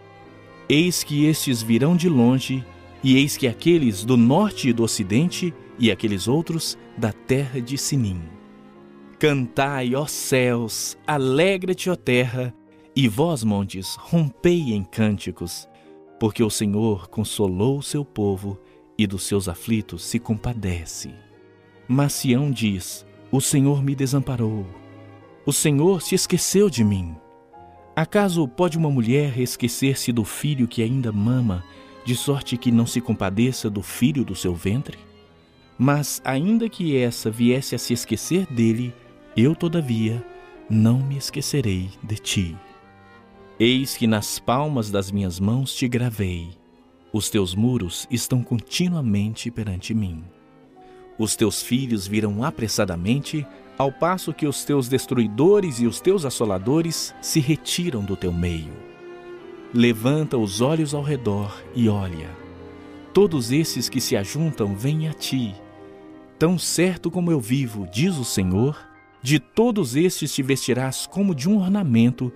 Eis 0.67 1.01
que 1.01 1.25
estes 1.25 1.61
virão 1.61 1.95
de 1.95 2.09
longe, 2.09 2.63
e 3.01 3.15
eis 3.15 3.37
que 3.37 3.47
aqueles 3.47 4.03
do 4.03 4.17
norte 4.17 4.67
e 4.67 4.73
do 4.73 4.83
ocidente, 4.83 5.53
e 5.79 5.89
aqueles 5.89 6.27
outros 6.27 6.77
da 6.97 7.13
terra 7.13 7.61
de 7.61 7.77
Sinim. 7.77 8.21
Cantai, 9.17 9.95
ó 9.95 10.05
céus, 10.05 10.97
alegra-te, 11.07 11.89
ó 11.89 11.95
terra, 11.95 12.53
e 12.93 13.07
vós, 13.07 13.45
montes, 13.45 13.95
rompei 13.95 14.73
em 14.73 14.83
cânticos, 14.83 15.69
porque 16.19 16.43
o 16.43 16.49
Senhor 16.49 17.07
consolou 17.07 17.77
o 17.77 17.83
seu 17.83 18.03
povo 18.03 18.59
e 18.97 19.07
dos 19.07 19.23
seus 19.23 19.47
aflitos 19.47 20.03
se 20.03 20.19
compadece. 20.19 21.13
Mas 21.87 22.13
Sião 22.13 22.51
diz: 22.51 23.05
O 23.31 23.41
Senhor 23.41 23.83
me 23.83 23.95
desamparou. 23.95 24.65
O 25.45 25.51
Senhor 25.51 26.01
se 26.01 26.15
esqueceu 26.15 26.69
de 26.69 26.83
mim. 26.83 27.15
Acaso 27.95 28.47
pode 28.47 28.77
uma 28.77 28.89
mulher 28.89 29.37
esquecer-se 29.39 30.11
do 30.11 30.23
filho 30.23 30.67
que 30.67 30.81
ainda 30.81 31.11
mama, 31.11 31.63
de 32.05 32.15
sorte 32.15 32.57
que 32.57 32.71
não 32.71 32.87
se 32.87 32.99
compadeça 32.99 33.69
do 33.69 33.81
filho 33.81 34.25
do 34.25 34.35
seu 34.35 34.55
ventre? 34.55 34.97
Mas, 35.77 36.21
ainda 36.23 36.69
que 36.69 36.97
essa 36.97 37.29
viesse 37.29 37.75
a 37.75 37.79
se 37.79 37.93
esquecer 37.93 38.45
dele, 38.47 38.93
eu, 39.35 39.55
todavia, 39.55 40.25
não 40.69 40.99
me 40.99 41.17
esquecerei 41.17 41.89
de 42.01 42.15
ti. 42.15 42.57
Eis 43.59 43.95
que 43.97 44.07
nas 44.07 44.39
palmas 44.39 44.89
das 44.89 45.11
minhas 45.11 45.39
mãos 45.39 45.73
te 45.73 45.87
gravei 45.87 46.62
os 47.13 47.29
teus 47.29 47.53
muros 47.53 48.07
estão 48.09 48.41
continuamente 48.41 49.51
perante 49.51 49.93
mim. 49.93 50.23
Os 51.17 51.35
teus 51.35 51.61
filhos 51.61 52.07
virão 52.07 52.43
apressadamente, 52.43 53.45
ao 53.77 53.91
passo 53.91 54.33
que 54.33 54.47
os 54.47 54.65
teus 54.65 54.89
destruidores 54.89 55.79
e 55.79 55.85
os 55.85 56.01
teus 56.01 56.25
assoladores 56.25 57.13
se 57.21 57.39
retiram 57.39 58.03
do 58.03 58.15
teu 58.15 58.33
meio. 58.33 58.73
Levanta 59.71 60.37
os 60.39 60.59
olhos 60.59 60.95
ao 60.95 61.03
redor 61.03 61.63
e 61.75 61.87
olha. 61.87 62.29
Todos 63.13 63.51
esses 63.51 63.87
que 63.87 64.01
se 64.01 64.17
ajuntam 64.17 64.75
vêm 64.75 65.07
a 65.07 65.13
ti. 65.13 65.53
Tão 66.39 66.57
certo 66.57 67.11
como 67.11 67.31
eu 67.31 67.39
vivo, 67.39 67.87
diz 67.91 68.17
o 68.17 68.25
Senhor, 68.25 68.75
de 69.21 69.37
todos 69.37 69.95
estes 69.95 70.33
te 70.33 70.41
vestirás 70.41 71.05
como 71.05 71.35
de 71.35 71.47
um 71.47 71.59
ornamento, 71.59 72.31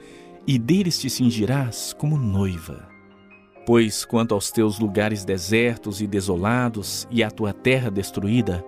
e 0.46 0.58
deles 0.58 1.00
te 1.00 1.10
cingirás 1.10 1.94
como 1.94 2.16
noiva. 2.16 2.97
Pois 3.68 4.06
quanto 4.06 4.34
aos 4.34 4.50
teus 4.50 4.80
lugares 4.80 5.26
desertos 5.26 6.00
e 6.00 6.08
desolados 6.08 7.06
e 7.12 7.22
à 7.22 7.30
tua 7.30 7.52
terra 7.52 7.92
destruída, 7.92 8.64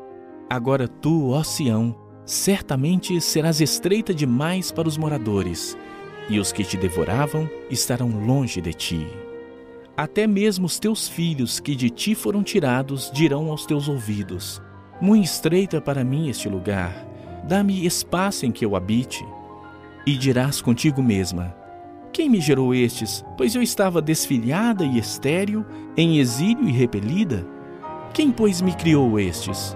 agora 0.49 0.89
tu, 0.89 1.29
ó 1.29 1.41
Sião, 1.41 1.95
certamente 2.25 3.21
serás 3.21 3.61
estreita 3.61 4.13
demais 4.13 4.73
para 4.73 4.89
os 4.89 4.97
moradores, 4.97 5.77
e 6.29 6.37
os 6.37 6.51
que 6.51 6.65
te 6.65 6.75
devoravam 6.75 7.49
estarão 7.69 8.09
longe 8.09 8.59
de 8.59 8.73
ti. 8.73 9.07
Até 9.95 10.27
mesmo 10.27 10.65
os 10.65 10.77
teus 10.77 11.07
filhos 11.07 11.61
que 11.61 11.77
de 11.77 11.89
ti 11.89 12.13
foram 12.13 12.43
tirados 12.43 13.09
dirão 13.09 13.49
aos 13.49 13.65
teus 13.65 13.87
ouvidos: 13.87 14.61
Muito 14.99 15.23
estreito 15.23 15.77
é 15.77 15.79
para 15.79 16.03
mim 16.03 16.27
este 16.27 16.49
lugar, 16.49 17.07
dá-me 17.47 17.85
espaço 17.85 18.45
em 18.45 18.51
que 18.51 18.65
eu 18.65 18.75
habite. 18.75 19.25
E 20.05 20.17
dirás 20.17 20.61
contigo 20.61 21.01
mesma: 21.01 21.55
Quem 22.11 22.29
me 22.29 22.41
gerou 22.41 22.73
estes? 22.73 23.23
Pois 23.37 23.55
eu 23.55 23.61
estava 23.61 24.01
desfilhada 24.01 24.83
e 24.83 24.97
estéril, 24.97 25.65
em 25.95 26.19
exílio 26.19 26.67
e 26.67 26.71
repelida. 26.71 27.47
Quem, 28.13 28.31
pois, 28.31 28.61
me 28.61 28.73
criou 28.73 29.19
estes? 29.19 29.75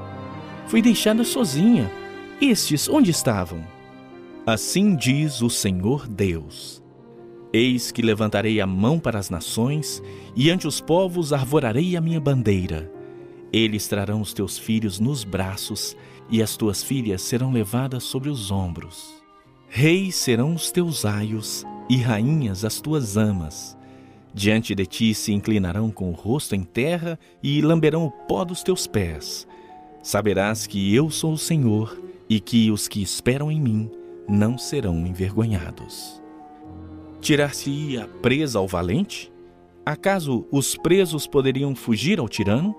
Fui 0.68 0.82
deixada 0.82 1.24
sozinha. 1.24 1.92
Estes 2.42 2.90
onde 2.90 3.12
estavam? 3.12 3.64
Assim 4.46 4.96
diz 4.96 5.42
o 5.42 5.50
Senhor 5.50 6.08
Deus. 6.08 6.84
Eis 7.54 7.92
que 7.92 8.02
levantarei 8.02 8.60
a 8.60 8.66
mão 8.66 9.00
para 9.00 9.20
as 9.20 9.30
nações, 9.30 10.02
e 10.36 10.50
ante 10.50 10.68
os 10.68 10.82
povos 10.82 11.32
arvorarei 11.32 11.96
a 11.96 12.02
minha 12.02 12.20
bandeira. 12.20 12.92
Eles 13.54 13.88
trarão 13.88 14.20
os 14.20 14.34
teus 14.34 14.58
filhos 14.58 15.00
nos 15.00 15.24
braços, 15.24 15.96
e 16.30 16.42
as 16.42 16.58
tuas 16.58 16.84
filhas 16.84 17.22
serão 17.22 17.52
levadas 17.52 18.04
sobre 18.04 18.28
os 18.28 18.50
ombros. 18.50 19.24
Reis 19.70 20.16
serão 20.16 20.56
os 20.56 20.72
teus 20.72 21.06
aios, 21.06 21.64
e 21.90 21.98
rainhas 21.98 22.64
as 22.66 22.80
tuas 22.80 23.18
amas. 23.18 23.78
Diante 24.34 24.74
de 24.74 24.86
ti 24.86 25.14
se 25.14 25.32
inclinarão 25.32 25.92
com 25.92 26.10
o 26.10 26.14
rosto 26.14 26.56
em 26.56 26.64
terra 26.64 27.20
e 27.42 27.62
lamberão 27.62 28.06
o 28.06 28.12
pó 28.12 28.44
dos 28.44 28.64
teus 28.64 28.88
pés. 28.88 29.48
Saberás 30.02 30.66
que 30.66 30.94
eu 30.94 31.10
sou 31.10 31.34
o 31.34 31.38
Senhor 31.38 32.02
e 32.28 32.40
que 32.40 32.72
os 32.72 32.88
que 32.88 33.02
esperam 33.02 33.52
em 33.52 33.62
mim 33.62 33.92
não 34.28 34.58
serão 34.58 35.06
envergonhados. 35.06 36.22
Tirar-se-ia 37.22 38.08
presa 38.22 38.60
ao 38.60 38.68
valente? 38.68 39.32
Acaso 39.86 40.46
os 40.52 40.76
presos 40.76 41.28
poderiam 41.28 41.76
fugir 41.76 42.20
ao 42.20 42.28
tirano? 42.28 42.76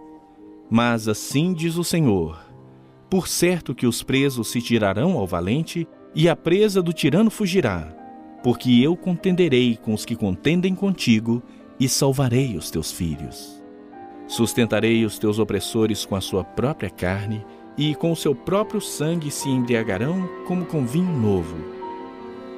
Mas 0.69 1.07
assim 1.07 1.53
diz 1.53 1.77
o 1.77 1.85
Senhor: 1.85 2.45
Por 3.09 3.29
certo 3.29 3.75
que 3.75 3.87
os 3.87 4.03
presos 4.03 4.49
se 4.49 4.61
tirarão 4.61 5.17
ao 5.17 5.27
valente, 5.27 5.87
e 6.15 6.29
a 6.29 6.35
presa 6.35 6.83
do 6.83 6.93
tirano 6.93 7.31
fugirá, 7.31 7.95
porque 8.45 8.81
eu 8.81 8.97
contenderei 8.97 9.77
com 9.77 9.93
os 9.93 10.05
que 10.05 10.15
contendem 10.15 10.73
contigo 10.73 11.43
e 11.81 11.89
salvarei 11.89 12.57
os 12.57 12.71
teus 12.71 12.93
filhos. 12.93 13.61
Sustentarei 14.29 15.05
os 15.05 15.19
teus 15.19 15.41
opressores 15.41 16.07
com 16.07 16.15
a 16.15 16.21
sua 16.21 16.45
própria 16.45 16.89
carne, 16.89 17.45
e 17.77 17.93
com 17.97 18.13
o 18.13 18.17
seu 18.17 18.37
próprio 18.37 18.81
sangue 18.81 19.33
se 19.33 19.49
embriagarão 19.49 20.29
como 20.47 20.65
com 20.65 20.87
vinho 20.87 21.13
novo 21.19 21.75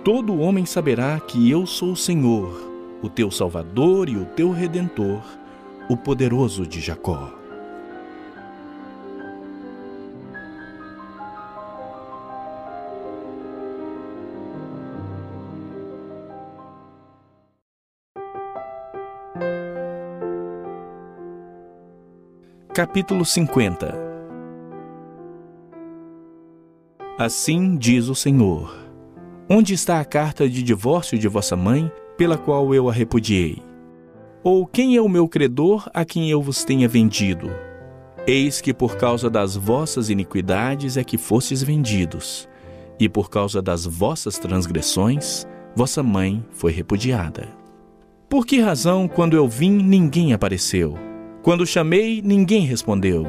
todo 0.07 0.39
homem 0.39 0.65
saberá 0.65 1.19
que 1.19 1.51
eu 1.51 1.67
sou 1.67 1.91
o 1.91 1.97
Senhor, 1.97 2.71
o 3.03 3.09
teu 3.09 3.29
Salvador 3.29 4.09
e 4.09 4.17
o 4.17 4.25
teu 4.25 4.53
Redentor, 4.53 5.21
o 5.91 5.97
poderoso 5.97 6.65
de 6.65 6.81
Jacó. 6.81 7.36
Capítulo 22.77 23.25
50 23.25 23.95
Assim 27.19 27.75
diz 27.75 28.09
o 28.09 28.15
Senhor 28.15 28.77
Onde 29.49 29.73
está 29.73 29.99
a 29.99 30.05
carta 30.05 30.47
de 30.47 30.63
divórcio 30.63 31.19
de 31.19 31.27
vossa 31.27 31.57
mãe, 31.57 31.91
pela 32.19 32.37
qual 32.37 32.75
eu 32.75 32.91
a 32.91 32.93
repudiei? 32.93 33.63
Ou 34.45 34.67
quem 34.67 34.95
é 34.95 35.01
o 35.01 35.09
meu 35.09 35.27
credor 35.27 35.89
a 35.95 36.05
quem 36.05 36.29
eu 36.31 36.43
vos 36.43 36.65
tenha 36.65 36.87
vendido? 36.87 37.51
Eis 38.27 38.61
que 38.61 38.75
por 38.75 38.99
causa 38.99 39.31
das 39.31 39.57
vossas 39.57 40.11
iniquidades 40.11 40.99
é 40.99 41.03
que 41.03 41.17
fostes 41.17 41.63
vendidos, 41.63 42.47
e 43.01 43.09
por 43.09 43.31
causa 43.31 43.63
das 43.63 43.87
vossas 43.87 44.37
transgressões, 44.37 45.47
vossa 45.75 46.03
mãe 46.03 46.45
foi 46.51 46.73
repudiada. 46.73 47.49
Por 48.29 48.45
que 48.45 48.61
razão, 48.61 49.09
quando 49.09 49.35
eu 49.35 49.49
vim, 49.49 49.71
ninguém 49.71 50.35
apareceu? 50.35 51.06
Quando 51.47 51.65
chamei, 51.65 52.21
ninguém 52.25 52.67
respondeu. 52.67 53.25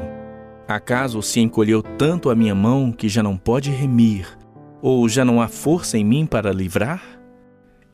Acaso 0.66 1.22
se 1.22 1.38
encolheu 1.38 1.80
tanto 1.80 2.30
a 2.30 2.34
minha 2.34 2.52
mão 2.52 2.90
que 2.90 3.08
já 3.08 3.22
não 3.22 3.36
pode 3.36 3.70
remir, 3.70 4.26
ou 4.82 5.08
já 5.08 5.24
não 5.24 5.40
há 5.40 5.46
força 5.46 5.96
em 5.96 6.04
mim 6.04 6.26
para 6.26 6.50
livrar? 6.52 7.00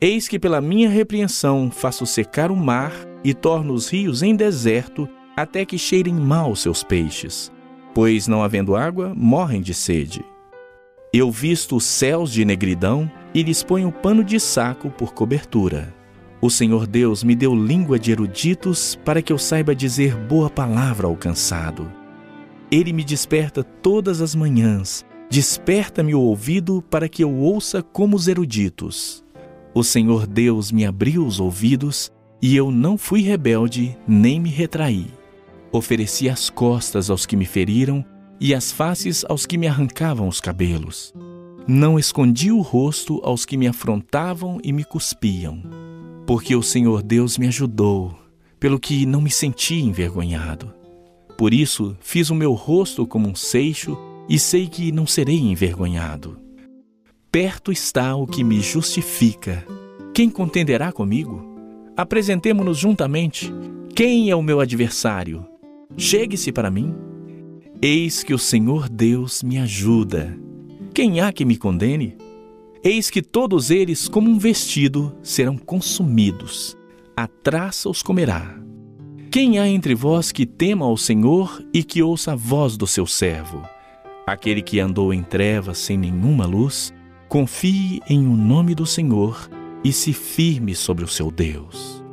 Eis 0.01 0.27
que 0.27 0.39
pela 0.39 0.59
minha 0.59 0.89
repreensão 0.89 1.69
faço 1.69 2.07
secar 2.07 2.49
o 2.49 2.55
mar 2.55 2.91
e 3.23 3.35
torno 3.35 3.71
os 3.71 3.87
rios 3.87 4.23
em 4.23 4.35
deserto, 4.35 5.07
até 5.37 5.63
que 5.63 5.77
cheirem 5.77 6.15
mal 6.15 6.55
seus 6.55 6.83
peixes, 6.83 7.51
pois 7.93 8.27
não 8.27 8.41
havendo 8.41 8.75
água, 8.75 9.13
morrem 9.15 9.61
de 9.61 9.75
sede. 9.75 10.25
Eu 11.13 11.29
visto 11.29 11.75
os 11.75 11.83
céus 11.83 12.31
de 12.31 12.43
negridão 12.43 13.11
e 13.31 13.43
lhes 13.43 13.61
ponho 13.61 13.91
pano 13.91 14.23
de 14.23 14.39
saco 14.39 14.89
por 14.89 15.13
cobertura. 15.13 15.93
O 16.45 16.49
Senhor 16.51 16.85
Deus 16.85 17.23
me 17.23 17.35
deu 17.35 17.55
língua 17.55 17.97
de 17.97 18.11
eruditos 18.11 18.95
para 19.03 19.19
que 19.19 19.33
eu 19.33 19.37
saiba 19.39 19.73
dizer 19.73 20.15
boa 20.15 20.47
palavra 20.47 21.07
ao 21.07 21.15
cansado. 21.15 21.91
Ele 22.69 22.93
me 22.93 23.03
desperta 23.03 23.63
todas 23.63 24.21
as 24.21 24.35
manhãs 24.35 25.03
Desperta-me 25.27 26.13
o 26.13 26.21
ouvido 26.21 26.83
para 26.83 27.09
que 27.09 27.23
eu 27.23 27.35
ouça 27.35 27.81
como 27.81 28.15
os 28.15 28.27
eruditos. 28.27 29.25
O 29.73 29.83
Senhor 29.83 30.27
Deus 30.27 30.71
me 30.71 30.85
abriu 30.85 31.25
os 31.25 31.39
ouvidos 31.39 32.11
e 32.39 32.55
eu 32.55 32.69
não 32.69 32.95
fui 32.95 33.21
rebelde 33.21 33.97
nem 34.07 34.39
me 34.39 34.51
retraí. 34.51 35.07
Ofereci 35.71 36.29
as 36.29 36.47
costas 36.47 37.09
aos 37.09 37.25
que 37.25 37.35
me 37.35 37.45
feriram 37.45 38.05
e 38.39 38.53
as 38.53 38.71
faces 38.71 39.25
aos 39.27 39.47
que 39.47 39.57
me 39.57 39.67
arrancavam 39.67 40.27
os 40.27 40.39
cabelos. 40.39 41.11
Não 41.67 41.97
escondi 41.97 42.51
o 42.51 42.61
rosto 42.61 43.19
aos 43.23 43.45
que 43.45 43.57
me 43.57 43.67
afrontavam 43.67 44.59
e 44.63 44.71
me 44.71 44.83
cuspiam. 44.83 45.94
Porque 46.25 46.55
o 46.55 46.63
Senhor 46.63 47.03
Deus 47.03 47.37
me 47.37 47.47
ajudou, 47.47 48.17
pelo 48.59 48.79
que 48.79 49.05
não 49.05 49.21
me 49.21 49.29
senti 49.29 49.75
envergonhado. 49.75 50.73
Por 51.37 51.53
isso 51.53 51.95
fiz 51.99 52.29
o 52.29 52.35
meu 52.35 52.53
rosto 52.53 53.05
como 53.05 53.27
um 53.27 53.35
seixo 53.35 53.97
e 54.27 54.39
sei 54.39 54.67
que 54.67 54.91
não 54.91 55.05
serei 55.05 55.39
envergonhado. 55.39 56.39
Perto 57.31 57.71
está 57.71 58.15
o 58.15 58.25
que 58.25 58.43
me 58.43 58.61
justifica. 58.61 59.65
Quem 60.13 60.29
contenderá 60.29 60.91
comigo? 60.91 61.45
Apresentemo-nos 61.95 62.77
juntamente. 62.77 63.53
Quem 63.93 64.29
é 64.29 64.35
o 64.35 64.41
meu 64.41 64.59
adversário? 64.59 65.45
Chegue-se 65.97 66.51
para 66.51 66.71
mim. 66.71 66.95
Eis 67.81 68.23
que 68.23 68.33
o 68.33 68.39
Senhor 68.39 68.89
Deus 68.89 69.43
me 69.43 69.57
ajuda. 69.57 70.35
Quem 70.93 71.19
há 71.19 71.31
que 71.31 71.45
me 71.45 71.57
condene? 71.57 72.17
Eis 72.87 73.09
que 73.09 73.23
todos 73.23 73.71
eles, 73.71 74.07
como 74.07 74.29
um 74.29 74.37
vestido, 74.37 75.17
serão 75.23 75.57
consumidos. 75.57 76.77
A 77.17 77.25
traça 77.25 77.89
os 77.89 78.03
comerá. 78.03 78.59
Quem 79.31 79.57
há 79.57 79.67
entre 79.67 79.95
vós 79.95 80.31
que 80.31 80.45
tema 80.45 80.85
ao 80.85 80.95
Senhor 80.95 81.65
e 81.73 81.83
que 81.83 82.03
ouça 82.03 82.33
a 82.33 82.35
voz 82.35 82.77
do 82.77 82.85
seu 82.85 83.07
servo? 83.07 83.63
Aquele 84.27 84.61
que 84.61 84.79
andou 84.79 85.11
em 85.11 85.23
trevas 85.23 85.79
sem 85.79 85.97
nenhuma 85.97 86.45
luz, 86.45 86.93
confie 87.27 88.01
em 88.07 88.27
o 88.27 88.29
um 88.29 88.35
nome 88.35 88.75
do 88.75 88.85
Senhor 88.85 89.49
e 89.83 89.91
se 89.91 90.13
firme 90.13 90.75
sobre 90.75 91.03
o 91.03 91.07
seu 91.07 91.31
Deus. 91.31 92.03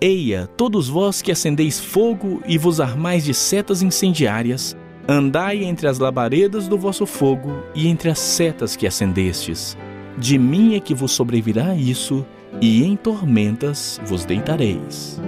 Eia, 0.00 0.46
todos 0.56 0.88
vós 0.88 1.20
que 1.20 1.32
acendeis 1.32 1.78
fogo 1.78 2.42
e 2.48 2.56
vos 2.56 2.80
armais 2.80 3.24
de 3.24 3.34
setas 3.34 3.82
incendiárias, 3.82 4.74
andai 5.06 5.64
entre 5.64 5.86
as 5.86 5.98
labaredas 5.98 6.66
do 6.66 6.78
vosso 6.78 7.04
fogo 7.04 7.62
e 7.74 7.88
entre 7.88 8.08
as 8.08 8.18
setas 8.18 8.74
que 8.74 8.86
acendestes 8.86 9.76
de 10.18 10.36
mim 10.36 10.74
é 10.74 10.80
que 10.80 10.94
vos 10.94 11.12
sobrevirá 11.12 11.74
isso, 11.74 12.26
e 12.60 12.82
em 12.82 12.96
tormentas 12.96 14.00
vos 14.04 14.24
deitareis. 14.24 15.20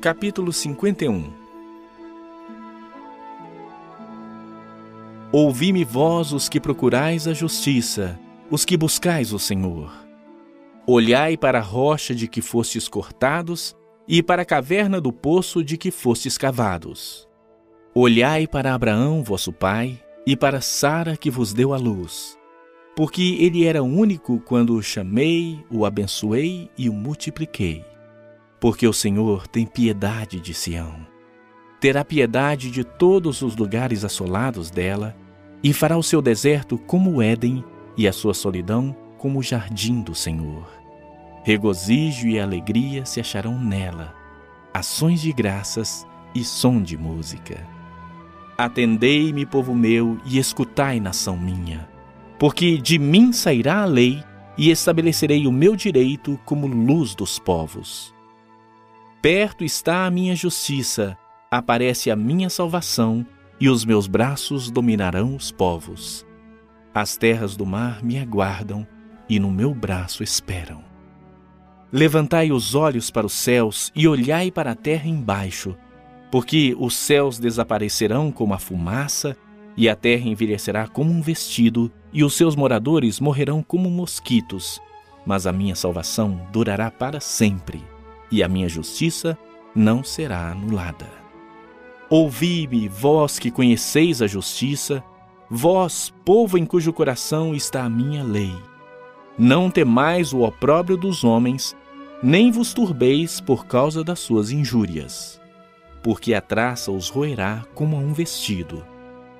Capítulo 0.00 0.50
51 0.50 1.39
Ouvi-me 5.32 5.84
vós 5.84 6.32
os 6.32 6.48
que 6.48 6.58
procurais 6.58 7.28
a 7.28 7.32
justiça, 7.32 8.18
os 8.50 8.64
que 8.64 8.76
buscais 8.76 9.32
o 9.32 9.38
Senhor. 9.38 9.92
Olhai 10.84 11.36
para 11.36 11.60
a 11.60 11.62
rocha 11.62 12.12
de 12.12 12.26
que 12.26 12.42
fostes 12.42 12.88
cortados 12.88 13.76
e 14.08 14.24
para 14.24 14.42
a 14.42 14.44
caverna 14.44 15.00
do 15.00 15.12
poço 15.12 15.62
de 15.62 15.76
que 15.76 15.92
fostes 15.92 16.36
cavados. 16.36 17.28
Olhai 17.94 18.48
para 18.48 18.74
Abraão, 18.74 19.22
vosso 19.22 19.52
pai, 19.52 20.02
e 20.26 20.36
para 20.36 20.60
Sara 20.60 21.16
que 21.16 21.30
vos 21.30 21.52
deu 21.52 21.72
a 21.72 21.76
luz, 21.76 22.36
porque 22.96 23.36
ele 23.38 23.64
era 23.64 23.84
único 23.84 24.40
quando 24.40 24.74
o 24.74 24.82
chamei, 24.82 25.64
o 25.70 25.84
abençoei 25.84 26.68
e 26.76 26.88
o 26.88 26.92
multipliquei. 26.92 27.84
Porque 28.60 28.84
o 28.84 28.92
Senhor 28.92 29.46
tem 29.46 29.64
piedade 29.64 30.40
de 30.40 30.52
Sião. 30.52 31.09
Terá 31.80 32.04
piedade 32.04 32.70
de 32.70 32.84
todos 32.84 33.40
os 33.40 33.56
lugares 33.56 34.04
assolados 34.04 34.70
dela, 34.70 35.16
e 35.62 35.72
fará 35.72 35.96
o 35.96 36.02
seu 36.02 36.20
deserto 36.22 36.78
como 36.78 37.10
o 37.10 37.22
Éden 37.22 37.64
e 37.96 38.06
a 38.06 38.12
sua 38.12 38.34
solidão 38.34 38.94
como 39.18 39.38
o 39.38 39.42
jardim 39.42 40.00
do 40.00 40.14
Senhor. 40.14 40.66
Regozijo 41.42 42.28
e 42.28 42.38
alegria 42.38 43.04
se 43.04 43.20
acharão 43.20 43.58
nela, 43.58 44.14
ações 44.72 45.20
de 45.20 45.32
graças 45.32 46.06
e 46.34 46.44
som 46.44 46.82
de 46.82 46.96
música. 46.96 47.66
Atendei-me, 48.56 49.46
povo 49.46 49.74
meu, 49.74 50.18
e 50.26 50.38
escutai, 50.38 51.00
nação 51.00 51.36
minha, 51.36 51.88
porque 52.38 52.76
de 52.76 52.98
mim 52.98 53.32
sairá 53.32 53.82
a 53.82 53.86
lei 53.86 54.22
e 54.56 54.70
estabelecerei 54.70 55.46
o 55.46 55.52
meu 55.52 55.74
direito 55.74 56.38
como 56.44 56.66
luz 56.66 57.14
dos 57.14 57.38
povos. 57.38 58.14
Perto 59.22 59.64
está 59.64 60.06
a 60.06 60.10
minha 60.10 60.36
justiça, 60.36 61.16
aparece 61.50 62.10
a 62.10 62.16
minha 62.16 62.48
salvação, 62.48 63.26
e 63.58 63.68
os 63.68 63.84
meus 63.84 64.06
braços 64.06 64.70
dominarão 64.70 65.34
os 65.34 65.50
povos. 65.50 66.24
As 66.94 67.16
terras 67.16 67.56
do 67.56 67.66
mar 67.66 68.02
me 68.02 68.18
aguardam 68.18 68.86
e 69.28 69.38
no 69.38 69.50
meu 69.50 69.74
braço 69.74 70.22
esperam. 70.22 70.82
Levantai 71.92 72.52
os 72.52 72.74
olhos 72.74 73.10
para 73.10 73.26
os 73.26 73.32
céus 73.32 73.90
e 73.94 74.06
olhai 74.06 74.50
para 74.50 74.70
a 74.70 74.74
terra 74.76 75.08
embaixo, 75.08 75.76
porque 76.30 76.74
os 76.78 76.94
céus 76.94 77.38
desaparecerão 77.38 78.30
como 78.30 78.54
a 78.54 78.58
fumaça, 78.58 79.36
e 79.76 79.88
a 79.88 79.96
terra 79.96 80.28
envelhecerá 80.28 80.86
como 80.86 81.10
um 81.12 81.20
vestido, 81.20 81.90
e 82.12 82.22
os 82.22 82.34
seus 82.34 82.54
moradores 82.54 83.18
morrerão 83.18 83.62
como 83.62 83.90
mosquitos. 83.90 84.80
Mas 85.26 85.46
a 85.46 85.52
minha 85.52 85.74
salvação 85.74 86.48
durará 86.52 86.90
para 86.90 87.20
sempre, 87.20 87.82
e 88.30 88.42
a 88.42 88.48
minha 88.48 88.68
justiça 88.68 89.36
não 89.74 90.02
será 90.04 90.50
anulada. 90.50 91.19
Ouvi-me, 92.10 92.88
vós 92.88 93.38
que 93.38 93.52
conheceis 93.52 94.20
a 94.20 94.26
justiça, 94.26 95.00
vós, 95.48 96.12
povo 96.24 96.58
em 96.58 96.66
cujo 96.66 96.92
coração 96.92 97.54
está 97.54 97.84
a 97.84 97.88
minha 97.88 98.24
lei. 98.24 98.52
Não 99.38 99.70
temais 99.70 100.32
o 100.32 100.40
opróbrio 100.40 100.96
dos 100.96 101.22
homens, 101.22 101.76
nem 102.20 102.50
vos 102.50 102.74
turbeis 102.74 103.40
por 103.40 103.64
causa 103.64 104.02
das 104.02 104.18
suas 104.18 104.50
injúrias. 104.50 105.40
Porque 106.02 106.34
a 106.34 106.40
traça 106.40 106.90
os 106.90 107.08
roerá 107.08 107.64
como 107.76 107.94
a 107.94 108.00
um 108.00 108.12
vestido, 108.12 108.84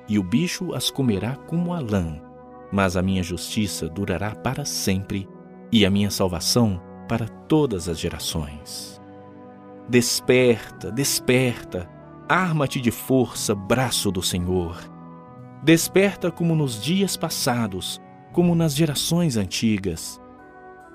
e 0.07 0.17
o 0.17 0.23
bicho 0.23 0.73
as 0.73 0.89
comerá 0.89 1.35
como 1.35 1.73
a 1.73 1.79
lã. 1.81 2.21
Mas 2.71 2.95
a 2.95 3.01
minha 3.01 3.21
justiça 3.21 3.89
durará 3.89 4.33
para 4.33 4.63
sempre, 4.63 5.27
e 5.73 5.85
a 5.85 5.89
minha 5.89 6.09
salvação 6.09 6.81
para 7.05 7.27
todas 7.27 7.89
as 7.89 7.99
gerações. 7.99 9.01
Desperta, 9.89 10.89
desperta, 10.89 11.89
arma-te 12.31 12.79
de 12.79 12.91
força, 12.91 13.53
braço 13.53 14.09
do 14.09 14.23
Senhor. 14.23 14.79
Desperta 15.61 16.31
como 16.31 16.55
nos 16.55 16.81
dias 16.81 17.17
passados, 17.17 17.99
como 18.31 18.55
nas 18.55 18.73
gerações 18.73 19.35
antigas. 19.35 20.17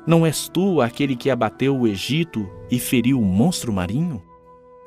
Não 0.06 0.24
és 0.24 0.48
tu 0.48 0.80
aquele 0.80 1.14
que 1.14 1.28
abateu 1.28 1.78
o 1.78 1.86
Egito 1.86 2.48
e 2.70 2.78
feriu 2.78 3.20
o 3.20 3.24
monstro 3.24 3.70
marinho? 3.70 4.22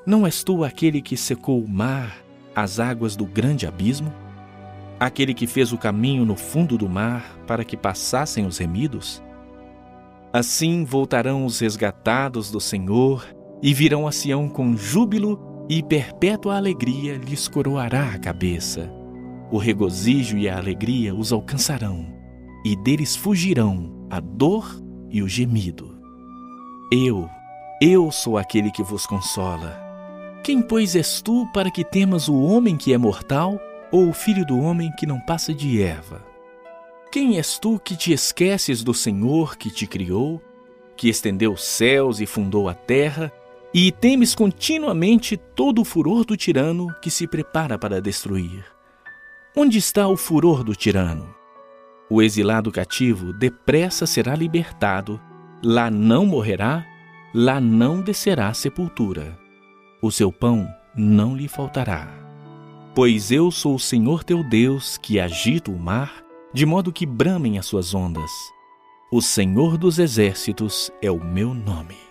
Não 0.07 0.25
és 0.25 0.43
tu 0.43 0.63
aquele 0.63 1.03
que 1.03 1.15
secou 1.15 1.63
o 1.63 1.69
mar, 1.69 2.17
as 2.55 2.79
águas 2.79 3.15
do 3.15 3.25
grande 3.25 3.67
abismo? 3.67 4.11
Aquele 4.99 5.35
que 5.35 5.45
fez 5.45 5.71
o 5.71 5.77
caminho 5.77 6.25
no 6.25 6.35
fundo 6.35 6.79
do 6.79 6.89
mar 6.89 7.37
para 7.45 7.63
que 7.63 7.77
passassem 7.77 8.47
os 8.47 8.57
remidos? 8.57 9.21
Assim 10.33 10.83
voltarão 10.83 11.45
os 11.45 11.59
resgatados 11.59 12.49
do 12.49 12.59
Senhor 12.59 13.23
e 13.61 13.71
virão 13.71 14.07
a 14.07 14.11
Sião 14.11 14.49
com 14.49 14.75
júbilo 14.75 15.48
e 15.69 15.83
perpétua 15.83 16.57
alegria 16.57 17.15
lhes 17.15 17.47
coroará 17.47 18.09
a 18.09 18.17
cabeça. 18.17 18.91
O 19.51 19.59
regozijo 19.59 20.35
e 20.35 20.49
a 20.49 20.57
alegria 20.57 21.13
os 21.13 21.31
alcançarão, 21.31 22.07
e 22.65 22.75
deles 22.75 23.15
fugirão 23.15 24.07
a 24.09 24.19
dor 24.19 24.81
e 25.11 25.21
o 25.21 25.27
gemido. 25.27 25.95
Eu, 26.91 27.29
eu 27.79 28.11
sou 28.11 28.35
aquele 28.35 28.71
que 28.71 28.81
vos 28.81 29.05
consola. 29.05 29.79
Quem, 30.43 30.59
pois, 30.59 30.95
és 30.95 31.21
tu 31.21 31.45
para 31.53 31.69
que 31.69 31.83
temas 31.83 32.27
o 32.27 32.41
homem 32.41 32.75
que 32.75 32.91
é 32.91 32.97
mortal 32.97 33.59
ou 33.91 34.09
o 34.09 34.13
filho 34.13 34.43
do 34.43 34.59
homem 34.59 34.91
que 34.97 35.05
não 35.05 35.19
passa 35.19 35.53
de 35.53 35.83
erva? 35.83 36.25
Quem 37.11 37.37
és 37.37 37.59
tu 37.59 37.79
que 37.79 37.95
te 37.95 38.11
esqueces 38.11 38.83
do 38.83 38.93
Senhor 38.93 39.55
que 39.55 39.69
te 39.69 39.85
criou, 39.85 40.41
que 40.95 41.09
estendeu 41.09 41.53
os 41.53 41.63
céus 41.63 42.19
e 42.19 42.25
fundou 42.25 42.67
a 42.67 42.73
terra, 42.73 43.31
e 43.73 43.91
temes 43.91 44.33
continuamente 44.33 45.37
todo 45.37 45.81
o 45.81 45.85
furor 45.85 46.25
do 46.25 46.35
tirano 46.35 46.87
que 47.01 47.11
se 47.11 47.27
prepara 47.27 47.77
para 47.77 48.01
destruir? 48.01 48.65
Onde 49.55 49.77
está 49.77 50.07
o 50.07 50.17
furor 50.17 50.63
do 50.63 50.75
tirano? 50.75 51.35
O 52.09 52.21
exilado 52.21 52.71
cativo 52.71 53.31
depressa 53.31 54.07
será 54.07 54.35
libertado, 54.35 55.21
lá 55.63 55.91
não 55.91 56.25
morrerá, 56.25 56.83
lá 57.33 57.61
não 57.61 58.01
descerá 58.01 58.51
sepultura. 58.53 59.37
O 60.01 60.11
seu 60.11 60.31
pão 60.31 60.67
não 60.95 61.35
lhe 61.35 61.47
faltará. 61.47 62.07
Pois 62.95 63.31
eu 63.31 63.51
sou 63.51 63.75
o 63.75 63.79
Senhor 63.79 64.23
teu 64.23 64.43
Deus 64.43 64.97
que 64.97 65.19
agita 65.19 65.69
o 65.69 65.77
mar, 65.77 66.23
de 66.51 66.65
modo 66.65 66.91
que 66.91 67.05
bramem 67.05 67.59
as 67.59 67.67
suas 67.67 67.93
ondas. 67.93 68.31
O 69.11 69.21
Senhor 69.21 69.77
dos 69.77 69.99
exércitos 69.99 70.91
é 71.01 71.11
o 71.11 71.23
meu 71.23 71.53
nome. 71.53 72.08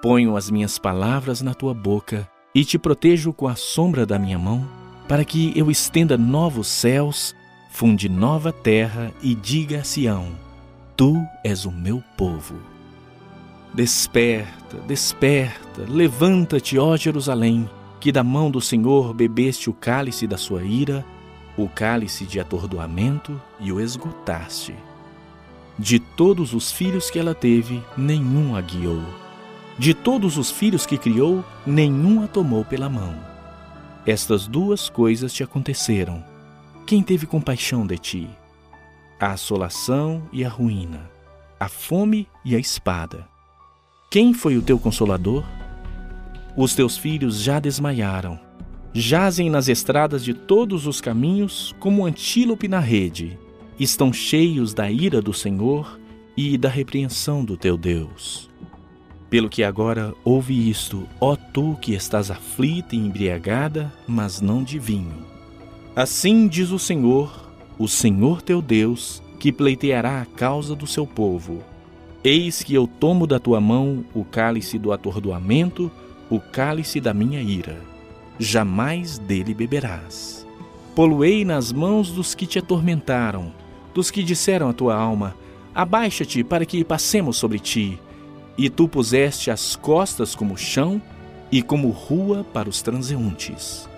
Ponho 0.00 0.36
as 0.36 0.50
minhas 0.50 0.78
palavras 0.78 1.42
na 1.42 1.54
tua 1.54 1.74
boca 1.74 2.28
e 2.54 2.64
te 2.64 2.78
protejo 2.78 3.32
com 3.32 3.48
a 3.48 3.56
sombra 3.56 4.06
da 4.06 4.18
minha 4.18 4.38
mão, 4.38 4.66
para 5.08 5.24
que 5.24 5.52
eu 5.56 5.70
estenda 5.70 6.16
novos 6.16 6.68
céus 6.68 7.34
funde 7.70 8.08
nova 8.08 8.52
terra 8.52 9.12
e 9.22 9.34
diga 9.34 9.80
a 9.80 9.84
Sião: 9.84 10.28
Tu 10.96 11.20
és 11.44 11.64
o 11.64 11.70
meu 11.70 12.02
povo. 12.16 12.56
Desperta, 13.72 14.78
desperta, 14.86 15.84
levanta-te, 15.88 16.78
ó 16.78 16.96
Jerusalém, 16.96 17.68
que 18.00 18.10
da 18.10 18.24
mão 18.24 18.50
do 18.50 18.60
Senhor 18.60 19.12
bebeste 19.12 19.68
o 19.70 19.72
cálice 19.72 20.26
da 20.26 20.36
sua 20.36 20.64
ira, 20.64 21.04
o 21.56 21.68
cálice 21.68 22.24
de 22.24 22.40
atordoamento 22.40 23.40
e 23.60 23.70
o 23.70 23.80
esgotaste. 23.80 24.74
De 25.78 25.98
todos 25.98 26.54
os 26.54 26.72
filhos 26.72 27.10
que 27.10 27.18
ela 27.18 27.34
teve, 27.34 27.82
nenhum 27.96 28.56
a 28.56 28.60
guiou. 28.60 29.02
De 29.78 29.94
todos 29.94 30.36
os 30.36 30.50
filhos 30.50 30.84
que 30.84 30.98
criou, 30.98 31.44
nenhum 31.66 32.22
a 32.22 32.26
tomou 32.26 32.64
pela 32.64 32.88
mão. 32.88 33.14
Estas 34.04 34.46
duas 34.46 34.88
coisas 34.88 35.32
te 35.32 35.42
aconteceram 35.42 36.24
quem 36.88 37.02
teve 37.02 37.26
compaixão 37.26 37.86
de 37.86 37.98
ti? 37.98 38.30
A 39.20 39.32
assolação 39.32 40.22
e 40.32 40.42
a 40.42 40.48
ruína, 40.48 41.10
a 41.60 41.68
fome 41.68 42.26
e 42.42 42.56
a 42.56 42.58
espada. 42.58 43.28
Quem 44.10 44.32
foi 44.32 44.56
o 44.56 44.62
teu 44.62 44.78
consolador? 44.78 45.44
Os 46.56 46.74
teus 46.74 46.96
filhos 46.96 47.42
já 47.42 47.60
desmaiaram, 47.60 48.40
jazem 48.94 49.50
nas 49.50 49.68
estradas 49.68 50.24
de 50.24 50.32
todos 50.32 50.86
os 50.86 50.98
caminhos 50.98 51.76
como 51.78 52.06
antílope 52.06 52.68
na 52.68 52.80
rede, 52.80 53.38
estão 53.78 54.10
cheios 54.10 54.72
da 54.72 54.90
ira 54.90 55.20
do 55.20 55.34
Senhor 55.34 56.00
e 56.34 56.56
da 56.56 56.70
repreensão 56.70 57.44
do 57.44 57.54
teu 57.54 57.76
Deus. 57.76 58.48
Pelo 59.30 59.48
que 59.48 59.62
agora 59.62 60.14
ouve 60.24 60.70
isto, 60.70 61.06
ó 61.20 61.36
tu 61.36 61.76
que 61.80 61.92
estás 61.94 62.30
aflita 62.30 62.96
e 62.96 62.98
embriagada, 62.98 63.92
mas 64.06 64.40
não 64.40 64.62
de 64.62 64.78
vinho 64.78 65.38
Assim 65.98 66.46
diz 66.46 66.70
o 66.70 66.78
Senhor, 66.78 67.50
o 67.76 67.88
Senhor 67.88 68.40
teu 68.40 68.62
Deus, 68.62 69.20
que 69.36 69.50
pleiteará 69.50 70.22
a 70.22 70.24
causa 70.24 70.76
do 70.76 70.86
seu 70.86 71.04
povo. 71.04 71.60
Eis 72.22 72.62
que 72.62 72.72
eu 72.72 72.86
tomo 72.86 73.26
da 73.26 73.40
tua 73.40 73.60
mão 73.60 74.04
o 74.14 74.24
cálice 74.24 74.78
do 74.78 74.92
atordoamento, 74.92 75.90
o 76.30 76.38
cálice 76.38 77.00
da 77.00 77.12
minha 77.12 77.42
ira. 77.42 77.80
Jamais 78.38 79.18
dele 79.18 79.52
beberás. 79.52 80.46
Poluei 80.94 81.44
nas 81.44 81.72
mãos 81.72 82.12
dos 82.12 82.32
que 82.32 82.46
te 82.46 82.60
atormentaram, 82.60 83.52
dos 83.92 84.08
que 84.08 84.22
disseram 84.22 84.68
à 84.68 84.72
tua 84.72 84.94
alma: 84.94 85.34
Abaixa-te 85.74 86.44
para 86.44 86.64
que 86.64 86.84
passemos 86.84 87.36
sobre 87.36 87.58
ti. 87.58 87.98
E 88.58 88.68
tu 88.68 88.88
puseste 88.88 89.50
as 89.50 89.76
costas 89.76 90.34
como 90.34 90.58
chão, 90.58 91.00
e 91.50 91.62
como 91.62 91.88
rua 91.90 92.44
para 92.44 92.68
os 92.68 92.82
transeuntes. 92.82 93.88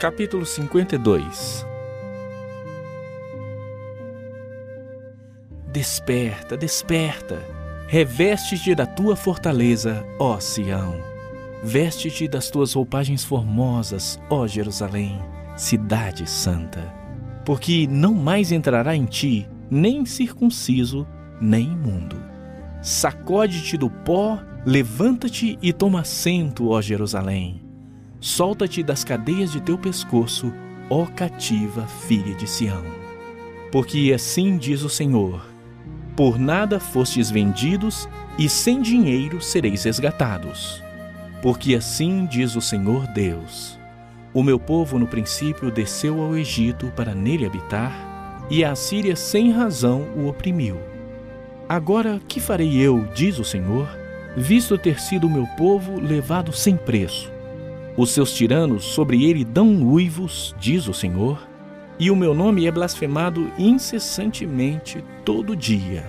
Capítulo 0.00 0.44
52 0.44 1.64
Desperta, 5.72 6.56
desperta, 6.56 7.42
reveste-te 7.88 8.74
da 8.74 8.86
tua 8.86 9.16
fortaleza, 9.16 10.04
ó 10.20 10.38
Sião. 10.38 11.00
Veste-te 11.62 12.28
das 12.28 12.50
tuas 12.50 12.74
roupagens 12.74 13.24
formosas, 13.24 14.20
ó 14.28 14.46
Jerusalém, 14.46 15.20
cidade 15.56 16.28
santa. 16.28 16.92
Porque 17.44 17.86
não 17.88 18.14
mais 18.14 18.52
entrará 18.52 18.94
em 18.96 19.04
ti 19.04 19.48
nem 19.70 20.04
circunciso, 20.04 21.06
nem 21.40 21.72
imundo. 21.72 22.16
Sacode-te 22.82 23.76
do 23.76 23.90
pó, 23.90 24.38
levanta-te 24.64 25.58
e 25.62 25.72
toma 25.72 26.00
assento, 26.00 26.68
ó 26.68 26.80
Jerusalém 26.80 27.64
Solta-te 28.24 28.82
das 28.82 29.04
cadeias 29.04 29.52
de 29.52 29.60
teu 29.60 29.76
pescoço, 29.76 30.50
ó 30.88 31.04
cativa 31.04 31.86
filha 31.86 32.34
de 32.34 32.46
Sião. 32.46 32.82
Porque 33.70 34.12
assim 34.14 34.56
diz 34.56 34.80
o 34.82 34.88
Senhor: 34.88 35.46
Por 36.16 36.38
nada 36.38 36.80
fostes 36.80 37.30
vendidos, 37.30 38.08
e 38.38 38.48
sem 38.48 38.80
dinheiro 38.80 39.42
sereis 39.42 39.84
resgatados. 39.84 40.82
Porque 41.42 41.74
assim 41.74 42.24
diz 42.24 42.56
o 42.56 42.62
Senhor 42.62 43.06
Deus: 43.08 43.78
O 44.34 44.42
meu 44.42 44.58
povo 44.58 44.98
no 44.98 45.06
princípio 45.06 45.70
desceu 45.70 46.20
ao 46.20 46.36
Egito 46.36 46.92
para 46.96 47.14
nele 47.14 47.46
habitar, 47.46 48.44
e 48.50 48.64
a 48.64 48.72
Assíria 48.72 49.14
sem 49.14 49.52
razão 49.52 50.08
o 50.16 50.26
oprimiu. 50.26 50.76
Agora 51.68 52.20
que 52.26 52.40
farei 52.40 52.76
eu, 52.76 53.06
diz 53.14 53.38
o 53.38 53.44
Senhor, 53.44 53.88
visto 54.36 54.76
ter 54.76 55.00
sido 55.00 55.28
o 55.28 55.30
meu 55.30 55.46
povo 55.56 56.00
levado 56.00 56.52
sem 56.52 56.76
preço? 56.76 57.32
Os 57.96 58.10
seus 58.10 58.34
tiranos 58.34 58.84
sobre 58.84 59.24
ele 59.24 59.44
dão 59.44 59.84
uivos, 59.84 60.52
diz 60.58 60.88
o 60.88 60.92
Senhor, 60.92 61.38
e 61.96 62.10
o 62.10 62.16
meu 62.16 62.34
nome 62.34 62.66
é 62.66 62.72
blasfemado 62.72 63.52
incessantemente 63.56 65.02
todo 65.24 65.54
dia. 65.54 66.04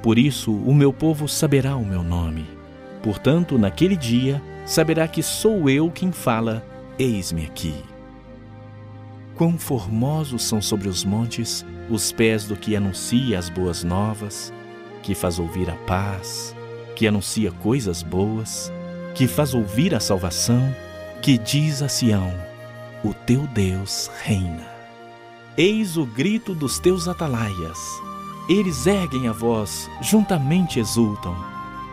Por 0.00 0.16
isso 0.16 0.52
o 0.52 0.72
meu 0.72 0.92
povo 0.92 1.26
saberá 1.26 1.74
o 1.74 1.84
meu 1.84 2.04
nome. 2.04 2.46
Portanto, 3.02 3.58
naquele 3.58 3.96
dia 3.96 4.40
saberá 4.64 5.08
que 5.08 5.24
sou 5.24 5.68
eu 5.68 5.90
quem 5.90 6.12
fala: 6.12 6.64
Eis-me 6.98 7.44
aqui. 7.44 7.84
Quão 9.36 9.56
formosos 9.56 10.42
são 10.42 10.60
sobre 10.60 10.88
os 10.88 11.04
montes 11.04 11.64
os 11.88 12.10
pés 12.10 12.44
do 12.44 12.56
que 12.56 12.74
anuncia 12.74 13.38
as 13.38 13.48
boas 13.48 13.84
novas, 13.84 14.52
que 15.00 15.14
faz 15.14 15.38
ouvir 15.38 15.70
a 15.70 15.76
paz, 15.86 16.56
que 16.96 17.06
anuncia 17.06 17.52
coisas 17.52 18.02
boas, 18.02 18.72
que 19.14 19.28
faz 19.28 19.54
ouvir 19.54 19.94
a 19.94 20.00
salvação 20.00 20.74
que 21.22 21.38
diz 21.38 21.82
a 21.82 21.88
Sião: 21.88 22.34
O 23.04 23.14
teu 23.14 23.46
Deus 23.46 24.10
reina. 24.24 24.66
Eis 25.56 25.96
o 25.96 26.04
grito 26.04 26.52
dos 26.52 26.80
teus 26.80 27.06
atalaias. 27.06 27.78
Eles 28.48 28.86
erguem 28.88 29.28
a 29.28 29.32
voz, 29.32 29.88
juntamente 30.02 30.80
exultam, 30.80 31.36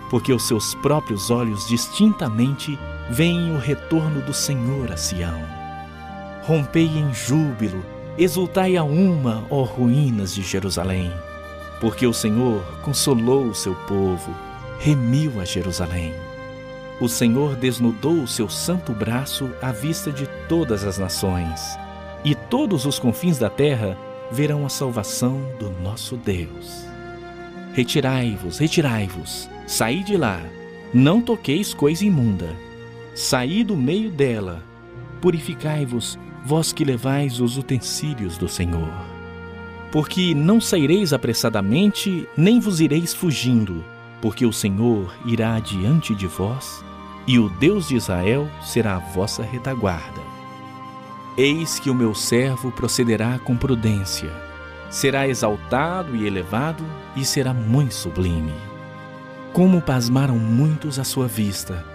porque 0.10 0.34
os 0.34 0.48
seus 0.48 0.74
próprios 0.76 1.30
olhos 1.30 1.68
distintamente 1.68 2.76
veem 3.10 3.56
o 3.56 3.60
retorno 3.60 4.22
do 4.22 4.34
Senhor 4.34 4.92
a 4.92 4.98
Sião. 4.98 5.42
Rompei 6.44 6.86
em 6.86 7.14
júbilo, 7.14 7.84
exultai 8.18 8.78
a 8.78 8.84
uma, 8.84 9.46
ó 9.50 9.64
ruínas 9.64 10.34
de 10.34 10.42
Jerusalém, 10.42 11.12
porque 11.80 12.08
o 12.08 12.14
Senhor 12.14 12.64
consolou 12.84 13.46
o 13.46 13.56
seu 13.56 13.76
povo, 13.88 14.34
remiu 14.80 15.40
a 15.40 15.46
Jerusalém. 15.46 16.14
O 17.00 17.10
Senhor 17.10 17.56
desnudou 17.56 18.22
o 18.24 18.28
seu 18.28 18.48
santo 18.48 18.94
braço 18.94 19.50
à 19.62 19.72
vista 19.72 20.12
de 20.12 20.28
todas 20.48 20.84
as 20.84 20.98
nações, 20.98 21.62
e 22.24 22.34
todos 22.34 22.86
os 22.86 22.98
confins 22.98 23.38
da 23.38 23.50
terra 23.50 23.98
verão 24.32 24.66
a 24.66 24.70
salvação 24.70 25.42
do 25.60 25.70
nosso 25.82 26.16
Deus. 26.16 26.86
Retirai-vos, 27.74 28.58
retirai-vos, 28.58 29.50
saí 29.68 30.04
de 30.04 30.16
lá, 30.16 30.42
não 30.94 31.22
toqueis 31.22 31.74
coisa 31.74 32.06
imunda. 32.06 32.56
Saí 33.16 33.64
do 33.64 33.78
meio 33.78 34.12
dela, 34.12 34.62
purificai-vos, 35.22 36.20
vós 36.46 36.74
que 36.74 36.84
levais 36.84 37.40
os 37.40 37.58
utensílios 37.58 38.38
do 38.38 38.50
Senhor. 38.50 38.92
Porque 39.90 40.36
não 40.36 40.60
saireis 40.60 41.14
apressadamente, 41.14 42.28
nem 42.36 42.60
vos 42.60 42.82
ireis 42.82 43.14
fugindo, 43.14 43.86
porque 44.22 44.46
o 44.46 44.52
Senhor 44.52 45.16
irá 45.26 45.58
diante 45.62 46.14
de 46.14 46.28
vós 46.28 46.84
e 47.26 47.40
o 47.40 47.48
Deus 47.48 47.88
de 47.88 47.96
Israel 47.96 48.50
será 48.62 48.98
a 48.98 49.00
vossa 49.00 49.44
retaguarda. 49.44 50.22
Eis 51.38 51.80
que 51.80 51.90
o 51.90 51.96
meu 51.96 52.14
servo 52.14 52.70
procederá 52.70 53.40
com 53.40 53.56
prudência, 53.56 54.30
será 54.90 55.26
exaltado 55.26 56.18
e 56.18 56.28
elevado 56.28 56.84
e 57.16 57.24
será 57.24 57.54
muito 57.54 57.94
sublime. 57.94 58.54
Como 59.54 59.82
pasmaram 59.82 60.38
muitos 60.38 61.00
à 61.00 61.06
sua 61.06 61.28
vista, 61.30 61.95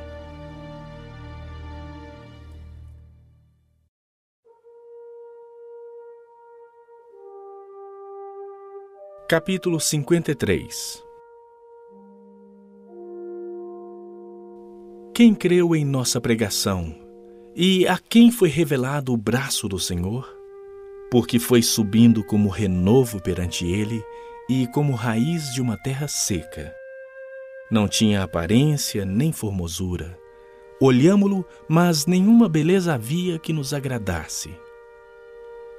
Capítulo 9.31 9.79
53 9.79 11.01
Quem 15.15 15.33
creu 15.33 15.73
em 15.73 15.85
nossa 15.85 16.19
pregação? 16.19 16.93
E 17.55 17.87
a 17.87 17.97
quem 17.97 18.29
foi 18.29 18.49
revelado 18.49 19.13
o 19.13 19.15
braço 19.15 19.69
do 19.69 19.79
Senhor? 19.79 20.27
Porque 21.09 21.39
foi 21.39 21.61
subindo 21.61 22.25
como 22.25 22.49
renovo 22.49 23.21
perante 23.21 23.65
ele 23.65 24.03
e 24.49 24.67
como 24.67 24.91
raiz 24.95 25.53
de 25.53 25.61
uma 25.61 25.77
terra 25.77 26.09
seca. 26.09 26.75
Não 27.71 27.87
tinha 27.87 28.23
aparência 28.23 29.05
nem 29.05 29.31
formosura. 29.31 30.19
Olhámo-lo, 30.77 31.45
mas 31.69 32.05
nenhuma 32.05 32.49
beleza 32.49 32.95
havia 32.95 33.39
que 33.39 33.53
nos 33.53 33.73
agradasse. 33.73 34.53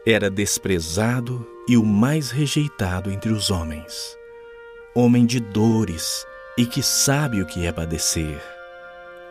Era 0.07 0.31
desprezado 0.31 1.52
e 1.69 1.77
o 1.77 1.85
mais 1.85 2.31
rejeitado 2.31 3.11
entre 3.11 3.33
os 3.33 3.51
homens. 3.51 4.17
Homem 4.95 5.27
de 5.27 5.41
dores 5.41 6.27
e 6.59 6.67
que 6.67 6.83
sabe 6.83 7.41
o 7.41 7.47
que 7.47 7.67
é 7.67 7.73
padecer 7.73 8.41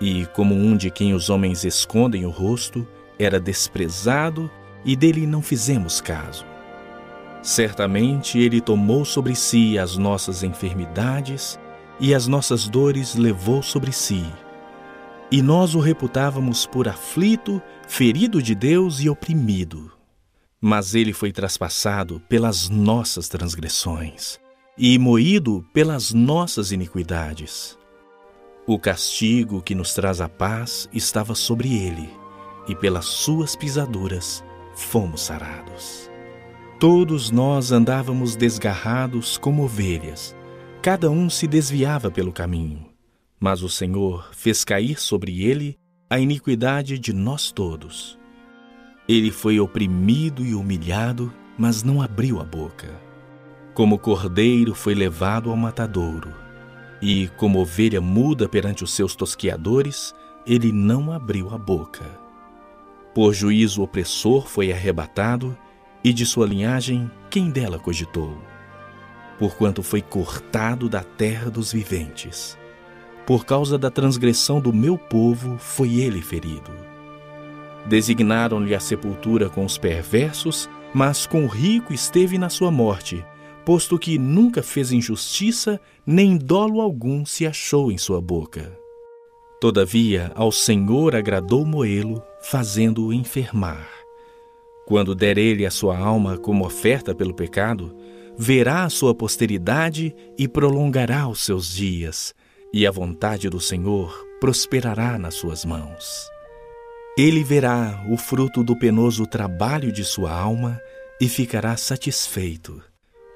e, 0.01 0.25
como 0.33 0.55
um 0.55 0.75
de 0.75 0.89
quem 0.89 1.13
os 1.13 1.29
homens 1.29 1.63
escondem 1.63 2.25
o 2.25 2.31
rosto, 2.31 2.85
era 3.19 3.39
desprezado 3.39 4.49
e 4.83 4.95
dele 4.95 5.27
não 5.27 5.43
fizemos 5.43 6.01
caso. 6.01 6.43
Certamente 7.43 8.39
ele 8.39 8.59
tomou 8.59 9.05
sobre 9.05 9.35
si 9.35 9.77
as 9.77 9.95
nossas 9.95 10.41
enfermidades 10.41 11.59
e 11.99 12.15
as 12.15 12.27
nossas 12.27 12.67
dores 12.67 13.15
levou 13.15 13.61
sobre 13.61 13.91
si. 13.91 14.25
E 15.31 15.41
nós 15.41 15.75
o 15.75 15.79
reputávamos 15.79 16.65
por 16.65 16.87
aflito, 16.87 17.61
ferido 17.87 18.41
de 18.41 18.55
Deus 18.55 18.99
e 18.99 19.09
oprimido. 19.09 19.91
Mas 20.61 20.93
ele 20.93 21.11
foi 21.11 21.31
traspassado 21.31 22.21
pelas 22.29 22.69
nossas 22.69 23.27
transgressões 23.27 24.39
e 24.77 24.97
moído 24.97 25.65
pelas 25.73 26.13
nossas 26.13 26.71
iniquidades. 26.71 27.77
O 28.67 28.79
castigo 28.79 29.61
que 29.61 29.73
nos 29.73 29.93
traz 29.93 30.21
a 30.21 30.29
paz 30.29 30.87
estava 30.93 31.33
sobre 31.33 31.75
ele, 31.75 32.09
e 32.67 32.75
pelas 32.75 33.05
suas 33.05 33.55
pisaduras 33.55 34.43
fomos 34.75 35.21
sarados. 35.21 36.09
Todos 36.79 37.31
nós 37.31 37.71
andávamos 37.71 38.35
desgarrados 38.35 39.37
como 39.37 39.63
ovelhas, 39.63 40.35
cada 40.81 41.09
um 41.09 41.29
se 41.29 41.47
desviava 41.47 42.09
pelo 42.09 42.31
caminho, 42.31 42.87
mas 43.39 43.61
o 43.61 43.69
Senhor 43.69 44.29
fez 44.31 44.63
cair 44.63 44.99
sobre 44.99 45.43
ele 45.43 45.75
a 46.09 46.19
iniquidade 46.19 46.97
de 46.97 47.13
nós 47.13 47.51
todos. 47.51 48.20
Ele 49.07 49.31
foi 49.31 49.59
oprimido 49.59 50.45
e 50.45 50.53
humilhado, 50.53 51.33
mas 51.57 51.83
não 51.83 52.01
abriu 52.01 52.39
a 52.39 52.43
boca. 52.43 52.89
Como 53.73 53.97
cordeiro 53.97 54.75
foi 54.75 54.93
levado 54.93 55.49
ao 55.49 55.55
matadouro 55.55 56.33
E, 57.01 57.29
como 57.37 57.59
ovelha 57.59 58.01
muda 58.01 58.47
perante 58.47 58.83
os 58.83 58.93
seus 58.93 59.15
tosquiadores, 59.15 60.13
ele 60.45 60.71
não 60.71 61.11
abriu 61.11 61.53
a 61.53 61.57
boca. 61.57 62.03
Por 63.13 63.33
juízo 63.33 63.81
opressor 63.81 64.47
foi 64.47 64.71
arrebatado, 64.71 65.57
e 66.03 66.13
de 66.13 66.25
sua 66.25 66.47
linhagem 66.47 67.09
quem 67.29 67.49
dela 67.49 67.79
cogitou? 67.79 68.37
Porquanto 69.37 69.81
foi 69.81 70.01
cortado 70.01 70.87
da 70.87 71.03
terra 71.03 71.49
dos 71.49 71.71
viventes. 71.71 72.57
Por 73.25 73.45
causa 73.45 73.77
da 73.77 73.89
transgressão 73.89 74.59
do 74.59 74.73
meu 74.73 74.97
povo 74.97 75.57
foi 75.57 75.95
ele 75.95 76.21
ferido. 76.21 76.90
Designaram-lhe 77.87 78.75
a 78.75 78.79
sepultura 78.79 79.49
com 79.49 79.65
os 79.65 79.77
perversos, 79.77 80.69
mas 80.93 81.25
com 81.25 81.45
o 81.45 81.47
rico 81.47 81.93
esteve 81.93 82.37
na 82.37 82.49
sua 82.49 82.71
morte, 82.71 83.25
posto 83.65 83.97
que 83.97 84.17
nunca 84.17 84.61
fez 84.61 84.91
injustiça, 84.91 85.79
nem 86.05 86.37
dolo 86.37 86.81
algum 86.81 87.25
se 87.25 87.45
achou 87.45 87.91
em 87.91 87.97
sua 87.97 88.21
boca. 88.21 88.77
Todavia, 89.59 90.31
ao 90.35 90.51
Senhor 90.51 91.15
agradou 91.15 91.65
Moelo, 91.65 92.21
fazendo-o 92.41 93.13
enfermar. 93.13 93.87
Quando 94.87 95.13
der 95.13 95.37
ele 95.37 95.65
a 95.65 95.71
sua 95.71 95.97
alma 95.97 96.37
como 96.37 96.65
oferta 96.65 97.13
pelo 97.13 97.33
pecado, 97.33 97.95
verá 98.37 98.83
a 98.83 98.89
sua 98.89 99.13
posteridade 99.13 100.15
e 100.37 100.47
prolongará 100.47 101.27
os 101.27 101.41
seus 101.41 101.71
dias, 101.71 102.33
e 102.73 102.87
a 102.87 102.91
vontade 102.91 103.49
do 103.49 103.59
Senhor 103.59 104.27
prosperará 104.39 105.19
nas 105.19 105.35
suas 105.35 105.63
mãos. 105.63 106.27
Ele 107.17 107.43
verá 107.43 108.05
o 108.09 108.15
fruto 108.15 108.63
do 108.63 108.73
penoso 108.73 109.25
trabalho 109.25 109.91
de 109.91 110.03
sua 110.03 110.31
alma 110.31 110.79
e 111.19 111.27
ficará 111.27 111.75
satisfeito. 111.75 112.81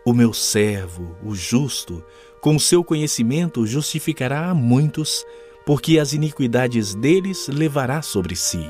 O 0.06 0.14
meu 0.14 0.32
servo, 0.32 1.18
o 1.22 1.36
justo, 1.36 2.04
com 2.40 2.58
seu 2.58 2.84
conhecimento 2.84 3.68
justificará 3.68 4.50
a 4.50 4.54
muitos, 4.56 5.26
porque 5.66 6.00
as 6.00 6.14
iniquidades 6.14 6.96
deles 6.96 7.50
levará 7.50 8.02
sobre 8.02 8.36
si. 8.36 8.66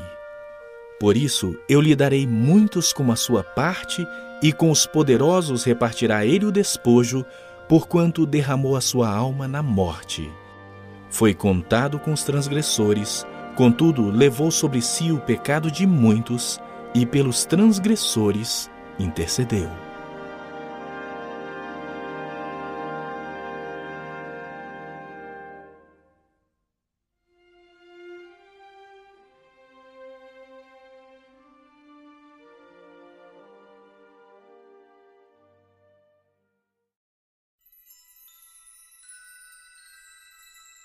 Por 1.00 1.16
isso 1.16 1.56
eu 1.70 1.82
lhe 1.82 1.96
darei 1.96 2.26
muitos 2.26 2.92
como 2.92 3.12
a 3.12 3.16
sua 3.16 3.44
parte, 3.44 4.06
e 4.42 4.52
com 4.52 4.72
os 4.72 4.88
poderosos 4.88 5.64
repartirá 5.64 6.26
ele 6.26 6.46
o 6.46 6.52
despojo, 6.52 7.24
porquanto 7.70 8.26
derramou 8.26 8.76
a 8.76 8.82
sua 8.82 9.10
alma 9.10 9.48
na 9.48 9.62
morte. 9.62 10.32
Foi 11.10 11.34
contado 11.34 12.00
com 12.00 12.12
os 12.12 12.24
transgressores, 12.24 13.26
Contudo, 13.56 14.12
levou 14.12 14.52
sobre 14.52 14.82
si 14.82 15.14
o 15.14 15.18
pecado 15.18 15.72
de 15.72 15.88
muitos 15.88 16.60
e 16.94 17.06
pelos 17.06 17.46
transgressores 17.46 18.70
intercedeu. 19.00 19.70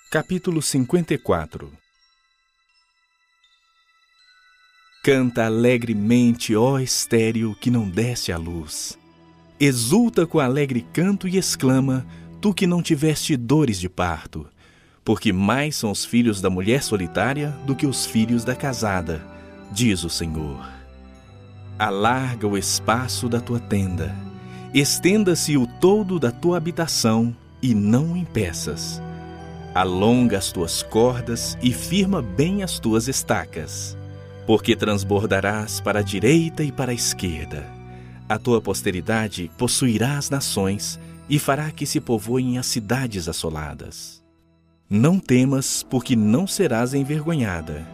Capítulo 0.09 0.61
54 0.61 1.90
Canta 5.03 5.47
alegremente, 5.47 6.55
ó 6.55 6.77
estéreo 6.77 7.55
que 7.59 7.71
não 7.71 7.89
desce 7.89 8.31
a 8.31 8.37
luz. 8.37 8.95
Exulta 9.59 10.27
com 10.27 10.39
alegre 10.39 10.85
canto 10.93 11.27
e 11.27 11.37
exclama, 11.37 12.05
tu 12.39 12.53
que 12.53 12.67
não 12.67 12.83
tiveste 12.83 13.35
dores 13.35 13.79
de 13.79 13.89
parto, 13.89 14.45
porque 15.03 15.33
mais 15.33 15.75
são 15.75 15.89
os 15.89 16.05
filhos 16.05 16.39
da 16.39 16.51
mulher 16.51 16.83
solitária 16.83 17.49
do 17.65 17.75
que 17.75 17.87
os 17.87 18.05
filhos 18.05 18.43
da 18.43 18.55
casada, 18.55 19.25
diz 19.71 20.03
o 20.03 20.09
Senhor. 20.09 20.69
Alarga 21.79 22.47
o 22.47 22.55
espaço 22.55 23.27
da 23.27 23.41
tua 23.41 23.59
tenda, 23.59 24.15
estenda-se 24.71 25.57
o 25.57 25.65
todo 25.65 26.19
da 26.19 26.29
tua 26.29 26.57
habitação 26.57 27.35
e 27.59 27.73
não 27.73 28.15
impeças. 28.15 29.01
Alonga 29.73 30.37
as 30.37 30.51
tuas 30.51 30.83
cordas 30.83 31.57
e 31.59 31.73
firma 31.73 32.21
bem 32.21 32.61
as 32.61 32.77
tuas 32.77 33.07
estacas 33.07 33.99
porque 34.45 34.75
transbordarás 34.75 35.79
para 35.79 35.99
a 35.99 36.03
direita 36.03 36.63
e 36.63 36.71
para 36.71 36.91
a 36.91 36.95
esquerda. 36.95 37.65
A 38.27 38.37
tua 38.39 38.61
posteridade 38.61 39.51
possuirá 39.57 40.17
as 40.17 40.29
nações 40.29 40.99
e 41.29 41.37
fará 41.37 41.71
que 41.71 41.85
se 41.85 41.99
povoem 41.99 42.57
as 42.57 42.65
cidades 42.65 43.27
assoladas. 43.27 44.21
Não 44.89 45.19
temas, 45.19 45.83
porque 45.83 46.15
não 46.15 46.45
serás 46.45 46.93
envergonhada. 46.93 47.87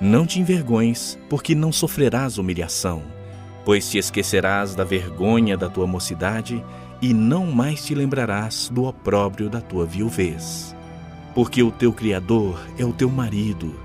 Não 0.00 0.26
te 0.26 0.40
envergonhes, 0.40 1.18
porque 1.30 1.54
não 1.54 1.70
sofrerás 1.70 2.38
humilhação, 2.38 3.02
pois 3.64 3.88
te 3.88 3.98
esquecerás 3.98 4.74
da 4.74 4.82
vergonha 4.82 5.56
da 5.56 5.68
tua 5.68 5.86
mocidade 5.86 6.64
e 7.00 7.14
não 7.14 7.46
mais 7.46 7.84
te 7.84 7.94
lembrarás 7.94 8.68
do 8.72 8.84
opróbrio 8.84 9.48
da 9.48 9.60
tua 9.60 9.86
viuvez. 9.86 10.74
Porque 11.34 11.62
o 11.62 11.70
teu 11.70 11.92
Criador 11.92 12.60
é 12.78 12.84
o 12.84 12.92
teu 12.92 13.10
marido, 13.10 13.78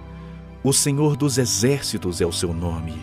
o 0.63 0.73
Senhor 0.73 1.15
dos 1.15 1.37
exércitos 1.37 2.19
é 2.19 2.25
o 2.25 2.33
seu 2.33 2.53
nome, 2.53 2.97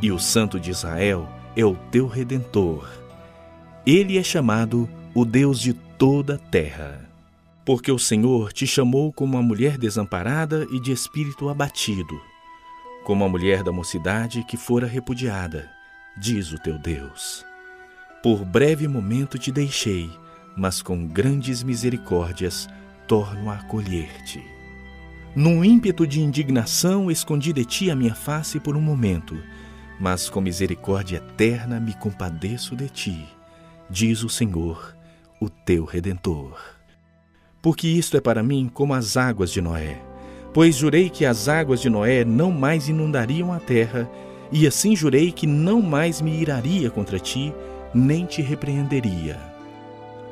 e 0.00 0.10
o 0.10 0.18
Santo 0.18 0.58
de 0.58 0.70
Israel 0.70 1.28
é 1.54 1.64
o 1.64 1.74
teu 1.90 2.06
redentor. 2.06 2.88
Ele 3.84 4.18
é 4.18 4.22
chamado 4.22 4.88
o 5.14 5.24
Deus 5.24 5.60
de 5.60 5.72
toda 5.72 6.34
a 6.34 6.38
terra. 6.38 7.08
Porque 7.64 7.90
o 7.90 7.98
Senhor 7.98 8.52
te 8.52 8.66
chamou 8.66 9.12
como 9.12 9.36
uma 9.36 9.42
mulher 9.42 9.76
desamparada 9.76 10.66
e 10.70 10.80
de 10.80 10.92
espírito 10.92 11.48
abatido, 11.48 12.20
como 13.04 13.24
a 13.24 13.28
mulher 13.28 13.62
da 13.62 13.72
mocidade 13.72 14.44
que 14.44 14.56
fora 14.56 14.86
repudiada, 14.86 15.68
diz 16.16 16.52
o 16.52 16.58
teu 16.58 16.78
Deus. 16.78 17.44
Por 18.22 18.44
breve 18.44 18.86
momento 18.86 19.38
te 19.38 19.50
deixei, 19.50 20.10
mas 20.56 20.80
com 20.80 21.06
grandes 21.06 21.62
misericórdias 21.62 22.68
torno 23.06 23.50
a 23.50 23.54
acolher-te. 23.54 24.55
Num 25.36 25.62
ímpeto 25.62 26.06
de 26.06 26.22
indignação, 26.22 27.10
escondi 27.10 27.52
de 27.52 27.62
ti 27.62 27.90
a 27.90 27.94
minha 27.94 28.14
face 28.14 28.58
por 28.58 28.74
um 28.74 28.80
momento, 28.80 29.36
mas 30.00 30.30
com 30.30 30.40
misericórdia 30.40 31.18
eterna 31.18 31.78
me 31.78 31.92
compadeço 31.92 32.74
de 32.74 32.88
ti, 32.88 33.26
diz 33.90 34.24
o 34.24 34.30
Senhor, 34.30 34.96
o 35.38 35.50
teu 35.50 35.84
redentor. 35.84 36.58
Porque 37.60 37.86
isto 37.86 38.16
é 38.16 38.20
para 38.20 38.42
mim 38.42 38.70
como 38.72 38.94
as 38.94 39.18
águas 39.18 39.52
de 39.52 39.60
Noé. 39.60 40.00
Pois 40.54 40.74
jurei 40.74 41.10
que 41.10 41.26
as 41.26 41.48
águas 41.48 41.82
de 41.82 41.90
Noé 41.90 42.24
não 42.24 42.50
mais 42.50 42.88
inundariam 42.88 43.52
a 43.52 43.60
terra, 43.60 44.10
e 44.50 44.66
assim 44.66 44.96
jurei 44.96 45.30
que 45.32 45.46
não 45.46 45.82
mais 45.82 46.18
me 46.22 46.40
iraria 46.40 46.88
contra 46.88 47.18
ti, 47.18 47.52
nem 47.92 48.24
te 48.24 48.40
repreenderia. 48.40 49.38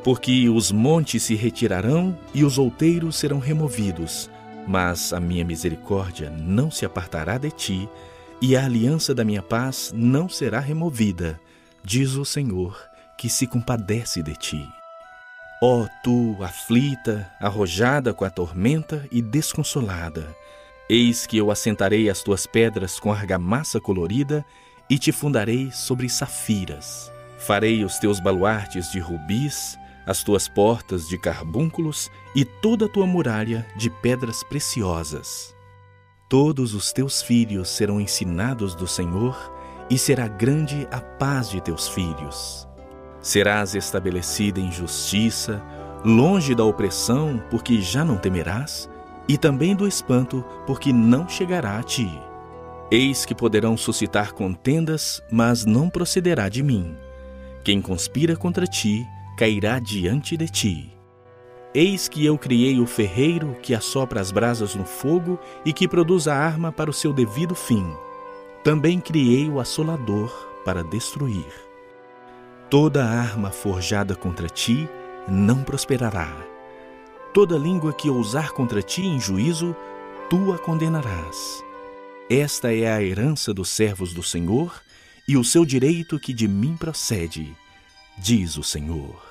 Porque 0.03 0.49
os 0.49 0.73
montes 0.73 1.25
se 1.25 1.35
retirarão 1.35 2.17
e 2.33 2.43
os 2.43 2.57
outeiros 2.57 3.17
serão 3.17 3.39
removidos, 3.39 4.31
mas 4.67 5.13
a 5.13 5.21
minha 5.21 5.45
misericórdia 5.45 6.31
não 6.31 6.71
se 6.71 6.85
apartará 6.85 7.39
de 7.39 7.51
ti, 7.51 7.89
e 8.41 8.57
a 8.57 8.65
aliança 8.65 9.15
da 9.15 9.25
minha 9.25 9.43
paz 9.43 9.93
não 9.95 10.29
será 10.29 10.61
removida, 10.61 11.41
diz 11.83 12.15
o 12.15 12.25
Senhor, 12.25 12.79
que 13.17 13.29
se 13.29 13.47
compadece 13.47 14.23
de 14.23 14.35
ti. 14.35 14.69
Ó 15.63 15.83
oh, 15.83 15.89
tu, 16.03 16.37
aflita, 16.43 17.31
arrojada 17.41 18.13
com 18.13 18.25
a 18.25 18.31
tormenta 18.31 19.07
e 19.11 19.23
desconsolada, 19.23 20.35
eis 20.89 21.27
que 21.27 21.39
eu 21.39 21.51
assentarei 21.51 22.11
as 22.11 22.23
tuas 22.23 22.47
pedras 22.47 22.99
com 23.01 23.13
argamassa 23.13 23.81
colorida 23.81 24.45
e 24.91 24.99
te 24.99 25.13
fundarei 25.13 25.71
sobre 25.73 26.09
safiras. 26.09 27.11
Farei 27.39 27.85
os 27.85 27.99
teus 27.99 28.21
baluartes 28.21 28.91
de 28.91 28.99
rubis 28.99 29.79
as 30.07 30.23
tuas 30.23 30.49
portas 30.49 31.09
de 31.09 31.17
carbúnculos 31.19 32.11
e 32.35 32.45
toda 32.45 32.87
a 32.87 32.89
tua 32.89 33.07
muralha 33.07 33.67
de 33.77 33.89
pedras 33.89 34.43
preciosas. 34.43 35.55
Todos 36.29 36.75
os 36.75 36.93
teus 36.93 37.23
filhos 37.23 37.69
serão 37.69 38.01
ensinados 38.01 38.75
do 38.75 38.87
Senhor, 38.87 39.53
e 39.91 39.99
será 39.99 40.27
grande 40.27 40.89
a 40.91 41.01
paz 41.01 41.51
de 41.51 41.61
teus 41.61 41.89
filhos. 41.89 42.67
Serás 43.21 43.75
estabelecida 43.75 44.61
em 44.61 44.73
justiça, 44.73 45.63
longe 46.05 46.55
da 46.55 46.65
opressão, 46.65 47.43
porque 47.51 47.81
já 47.81 48.05
não 48.05 48.17
temerás, 48.17 48.89
e 49.29 49.39
também 49.39 49.75
do 49.75 49.87
espanto, 49.87 50.45
porque 50.67 50.93
não 50.93 51.29
chegará 51.29 51.79
a 51.79 51.83
ti. 51.83 52.11
Eis 52.91 53.25
que 53.25 53.35
poderão 53.35 53.77
suscitar 53.77 54.33
contendas, 54.33 55.23
mas 55.31 55.65
não 55.65 55.89
procederá 55.89 56.49
de 56.49 56.63
mim. 56.63 56.97
Quem 57.63 57.81
conspira 57.81 58.37
contra 58.37 58.67
ti 58.67 59.07
cairá 59.37 59.79
diante 59.79 60.37
de 60.37 60.49
ti. 60.49 60.91
Eis 61.75 62.07
que 62.07 62.25
eu 62.25 62.39
criei 62.39 62.79
o 62.79 62.87
ferreiro 62.87 63.57
que 63.61 63.75
assopra 63.75 64.21
as 64.21 64.31
brasas 64.31 64.75
no 64.77 64.85
fogo 64.85 65.39
e 65.65 65.73
que 65.73 65.89
produz 65.89 66.29
a 66.29 66.37
arma 66.37 66.71
para 66.71 66.89
o 66.89 66.93
seu 66.93 67.13
devido 67.13 67.55
fim. 67.55 67.85
Também 68.63 69.01
criei 69.01 69.49
o 69.49 69.59
assolador 69.59 70.31
para 70.65 70.85
destruir. 70.85 71.53
Toda 72.71 73.05
arma 73.05 73.51
forjada 73.51 74.15
contra 74.15 74.49
ti 74.49 74.89
não 75.29 75.63
prosperará. 75.63 76.33
toda 77.35 77.59
língua 77.59 77.93
que 77.93 78.09
ousar 78.09 78.53
contra 78.53 78.81
ti 78.81 79.03
em 79.05 79.19
juízo, 79.19 79.75
tu 80.31 80.53
a 80.53 80.59
condenarás. 80.59 81.65
Esta 82.31 82.73
é 82.73 82.91
a 82.91 83.03
herança 83.03 83.53
dos 83.53 83.69
servos 83.71 84.15
do 84.15 84.23
Senhor 84.23 84.73
e 85.27 85.37
o 85.37 85.43
seu 85.43 85.65
direito 85.65 86.19
que 86.21 86.33
de 86.33 86.47
mim 86.47 86.77
procede, 86.77 87.55
diz 88.19 88.57
o 88.57 88.63
Senhor. 88.63 89.23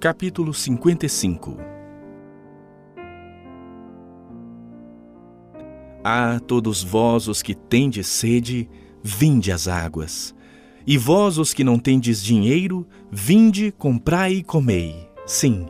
Capítulo 0.00 0.54
55 0.54 1.58
Ah, 6.02 6.40
todos 6.46 6.82
vós 6.82 7.28
os 7.28 7.42
que 7.42 7.54
tendes 7.54 8.06
sede, 8.06 8.68
vinde 9.02 9.52
às 9.52 9.68
águas. 9.68 10.34
E 10.86 10.96
vós 10.96 11.36
os 11.36 11.52
que 11.52 11.62
não 11.62 11.78
tendes 11.78 12.22
dinheiro, 12.22 12.86
vinde, 13.12 13.70
comprai 13.72 14.32
e 14.32 14.42
comei. 14.42 15.08
Sim, 15.26 15.68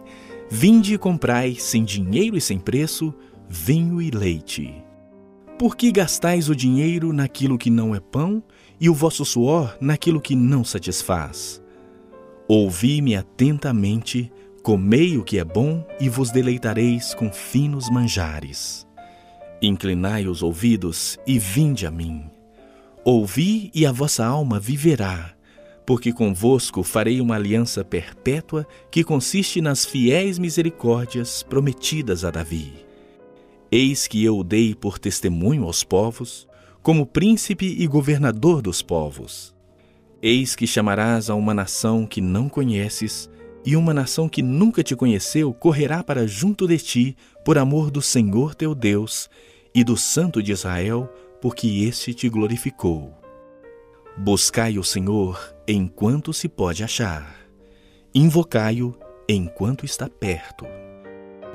vinde 0.50 0.94
e 0.94 0.98
comprai, 0.98 1.54
sem 1.54 1.84
dinheiro 1.84 2.36
e 2.36 2.40
sem 2.40 2.58
preço, 2.58 3.14
vinho 3.48 4.02
e 4.02 4.10
leite. 4.10 4.74
Por 5.58 5.76
que 5.76 5.92
gastais 5.92 6.48
o 6.48 6.56
dinheiro 6.56 7.12
naquilo 7.12 7.56
que 7.56 7.70
não 7.70 7.94
é 7.94 8.00
pão, 8.00 8.42
e 8.80 8.88
o 8.88 8.94
vosso 8.94 9.24
suor 9.24 9.76
naquilo 9.80 10.20
que 10.20 10.34
não 10.34 10.64
satisfaz? 10.64 11.62
Ouvi-me 12.48 13.14
atentamente, 13.14 14.32
comei 14.62 15.16
o 15.16 15.22
que 15.22 15.38
é 15.38 15.44
bom, 15.44 15.86
e 16.00 16.08
vos 16.08 16.30
deleitareis 16.30 17.14
com 17.14 17.30
finos 17.30 17.88
manjares. 17.88 18.86
Inclinai 19.62 20.26
os 20.26 20.42
ouvidos 20.42 21.18
e 21.26 21.38
vinde 21.38 21.86
a 21.86 21.90
mim. 21.90 22.24
Ouvi 23.04 23.70
e 23.74 23.86
a 23.86 23.92
vossa 23.92 24.24
alma 24.24 24.58
viverá, 24.58 25.34
porque 25.90 26.12
convosco 26.12 26.84
farei 26.84 27.20
uma 27.20 27.34
aliança 27.34 27.84
perpétua 27.84 28.64
que 28.92 29.02
consiste 29.02 29.60
nas 29.60 29.84
fiéis 29.84 30.38
misericórdias 30.38 31.42
prometidas 31.42 32.24
a 32.24 32.30
Davi. 32.30 32.86
Eis 33.72 34.06
que 34.06 34.24
eu 34.24 34.38
o 34.38 34.44
dei 34.44 34.72
por 34.72 35.00
testemunho 35.00 35.64
aos 35.64 35.82
povos, 35.82 36.46
como 36.80 37.04
príncipe 37.04 37.74
e 37.76 37.88
governador 37.88 38.62
dos 38.62 38.80
povos. 38.82 39.52
Eis 40.22 40.54
que 40.54 40.64
chamarás 40.64 41.28
a 41.28 41.34
uma 41.34 41.52
nação 41.52 42.06
que 42.06 42.20
não 42.20 42.48
conheces, 42.48 43.28
e 43.66 43.74
uma 43.74 43.92
nação 43.92 44.28
que 44.28 44.42
nunca 44.42 44.84
te 44.84 44.94
conheceu 44.94 45.52
correrá 45.52 46.04
para 46.04 46.24
junto 46.24 46.68
de 46.68 46.78
ti, 46.78 47.16
por 47.44 47.58
amor 47.58 47.90
do 47.90 48.00
Senhor 48.00 48.54
teu 48.54 48.76
Deus, 48.76 49.28
e 49.74 49.82
do 49.82 49.96
Santo 49.96 50.40
de 50.40 50.52
Israel, 50.52 51.12
porque 51.42 51.66
este 51.82 52.14
te 52.14 52.28
glorificou. 52.28 53.12
Buscai 54.16 54.78
o 54.78 54.84
Senhor 54.84 55.52
enquanto 55.72 56.32
se 56.32 56.48
pode 56.48 56.82
achar. 56.82 57.36
Invocai-o 58.14 58.96
enquanto 59.28 59.84
está 59.84 60.08
perto. 60.08 60.66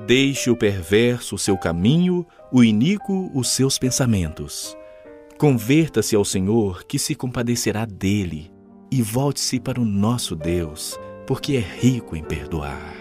Deixe 0.08 0.50
o 0.50 0.56
perverso 0.56 1.36
o 1.36 1.40
seu 1.40 1.58
caminho, 1.58 2.26
o 2.52 2.64
iníquo 2.64 3.30
os 3.34 3.50
seus 3.50 3.78
pensamentos. 3.78 4.76
Converta-se 5.38 6.16
ao 6.16 6.24
Senhor, 6.24 6.86
que 6.86 6.98
se 6.98 7.14
compadecerá 7.14 7.86
dele, 7.86 8.50
e 8.90 9.02
volte-se 9.02 9.60
para 9.60 9.82
o 9.82 9.86
nosso 9.86 10.36
Deus, 10.36 10.98
porque 11.28 11.58
é 11.58 11.60
rico 11.60 12.16
em 12.16 12.24
perdoar. 12.24 12.96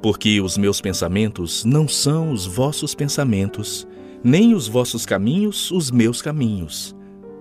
Porque 0.00 0.40
os 0.40 0.56
meus 0.56 0.80
pensamentos 0.80 1.62
não 1.62 1.86
são 1.86 2.32
os 2.32 2.46
vossos 2.46 2.94
pensamentos, 2.94 3.86
nem 4.24 4.54
os 4.54 4.66
vossos 4.66 5.04
caminhos 5.04 5.70
os 5.70 5.90
meus 5.90 6.22
caminhos, 6.22 6.96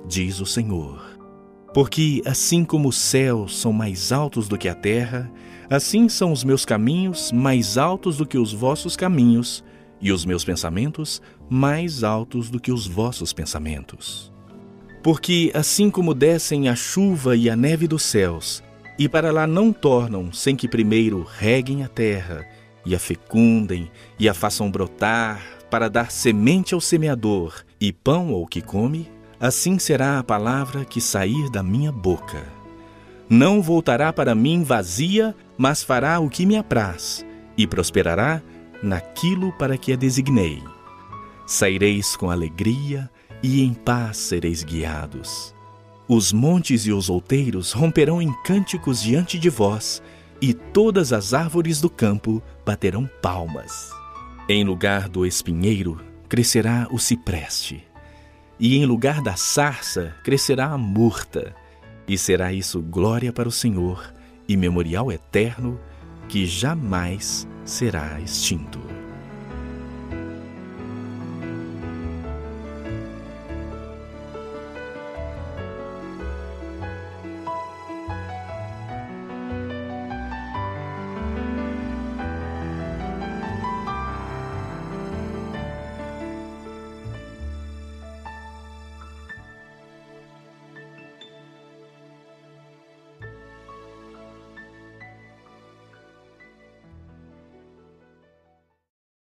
diz 0.06 0.42
o 0.42 0.46
Senhor. 0.46 1.09
Porque 1.74 2.22
assim 2.26 2.66
como 2.66 2.90
os 2.90 2.98
céus 2.98 3.60
são 3.60 3.72
mais 3.72 4.12
altos 4.12 4.48
do 4.48 4.58
que 4.58 4.68
a 4.68 4.76
terra, 4.76 5.32
assim 5.70 6.10
são 6.10 6.32
os 6.32 6.44
meus 6.44 6.66
caminhos 6.66 7.32
mais 7.32 7.78
altos 7.78 8.18
do 8.18 8.26
que 8.26 8.38
os 8.38 8.52
vossos 8.52 8.96
caminhos, 8.96 9.64
e 10.02 10.12
os 10.12 10.26
meus 10.26 10.44
pensamentos 10.44 11.22
mais 11.50 12.04
altos 12.04 12.50
do 12.50 12.60
que 12.60 12.72
os 12.72 12.88
vossos 12.88 13.34
pensamentos. 13.34 14.32
Porque 15.04 15.52
assim 15.54 15.90
como 15.90 16.14
descem 16.14 16.70
a 16.70 16.76
chuva 16.76 17.36
e 17.36 17.50
a 17.50 17.56
neve 17.56 17.88
dos 17.88 18.04
céus, 18.04 18.64
e 18.98 19.08
para 19.08 19.32
lá 19.32 19.46
não 19.46 19.72
tornam 19.72 20.32
sem 20.34 20.56
que 20.56 20.68
primeiro 20.68 21.26
reguem 21.38 21.84
a 21.84 21.88
terra, 21.88 22.46
e 22.86 22.96
a 22.96 23.00
fecundem, 23.00 23.92
e 24.18 24.28
a 24.28 24.34
façam 24.34 24.72
brotar, 24.72 25.42
para 25.70 25.90
dar 25.90 26.12
semente 26.12 26.74
ao 26.74 26.82
semeador 26.82 27.64
e 27.80 27.94
pão 27.94 28.34
ao 28.34 28.48
que 28.48 28.62
come, 28.62 29.10
assim 29.40 29.80
será 29.80 30.20
a 30.20 30.24
palavra 30.24 30.84
que 30.84 31.00
sair 31.00 31.50
da 31.50 31.64
minha 31.64 31.92
boca. 31.92 32.44
Não 33.30 33.62
voltará 33.62 34.12
para 34.12 34.36
mim 34.36 34.64
vazia, 34.64 35.36
mas 35.58 35.84
fará 35.84 36.20
o 36.20 36.30
que 36.30 36.46
me 36.46 36.58
apraz, 36.58 37.26
e 37.58 37.68
prosperará 37.68 38.42
naquilo 38.82 39.52
para 39.54 39.78
que 39.78 39.94
a 39.94 39.96
designei. 39.96 40.64
Saireis 41.46 42.16
com 42.16 42.30
alegria, 42.30 43.10
e 43.42 43.64
em 43.64 43.74
paz 43.74 44.18
sereis 44.18 44.64
guiados. 44.64 45.56
Os 46.08 46.34
montes 46.34 46.86
e 46.86 46.92
os 46.92 47.10
outeiros 47.10 47.72
romperão 47.72 48.22
em 48.22 48.34
cânticos 48.44 49.02
diante 49.02 49.38
de 49.38 49.50
vós, 49.50 50.02
e 50.42 50.54
todas 50.54 51.14
as 51.14 51.34
árvores 51.34 51.80
do 51.80 51.90
campo 51.90 52.42
baterão 52.66 53.10
palmas. 53.22 53.92
Em 54.48 54.64
lugar 54.64 55.08
do 55.08 55.26
espinheiro 55.26 56.02
crescerá 56.28 56.88
o 56.92 56.98
cipreste, 56.98 57.86
e 58.60 58.76
em 58.78 58.86
lugar 58.86 59.22
da 59.22 59.36
sarça 59.36 60.14
crescerá 60.24 60.68
a 60.68 60.78
murta, 60.78 61.56
e 62.08 62.18
será 62.18 62.52
isso 62.52 62.82
glória 62.82 63.32
para 63.32 63.48
o 63.48 63.52
Senhor 63.52 64.14
e 64.48 64.58
memorial 64.58 65.12
eterno 65.12 65.80
que 66.28 66.46
jamais 66.46 67.48
será 67.64 68.20
extinto. 68.20 68.89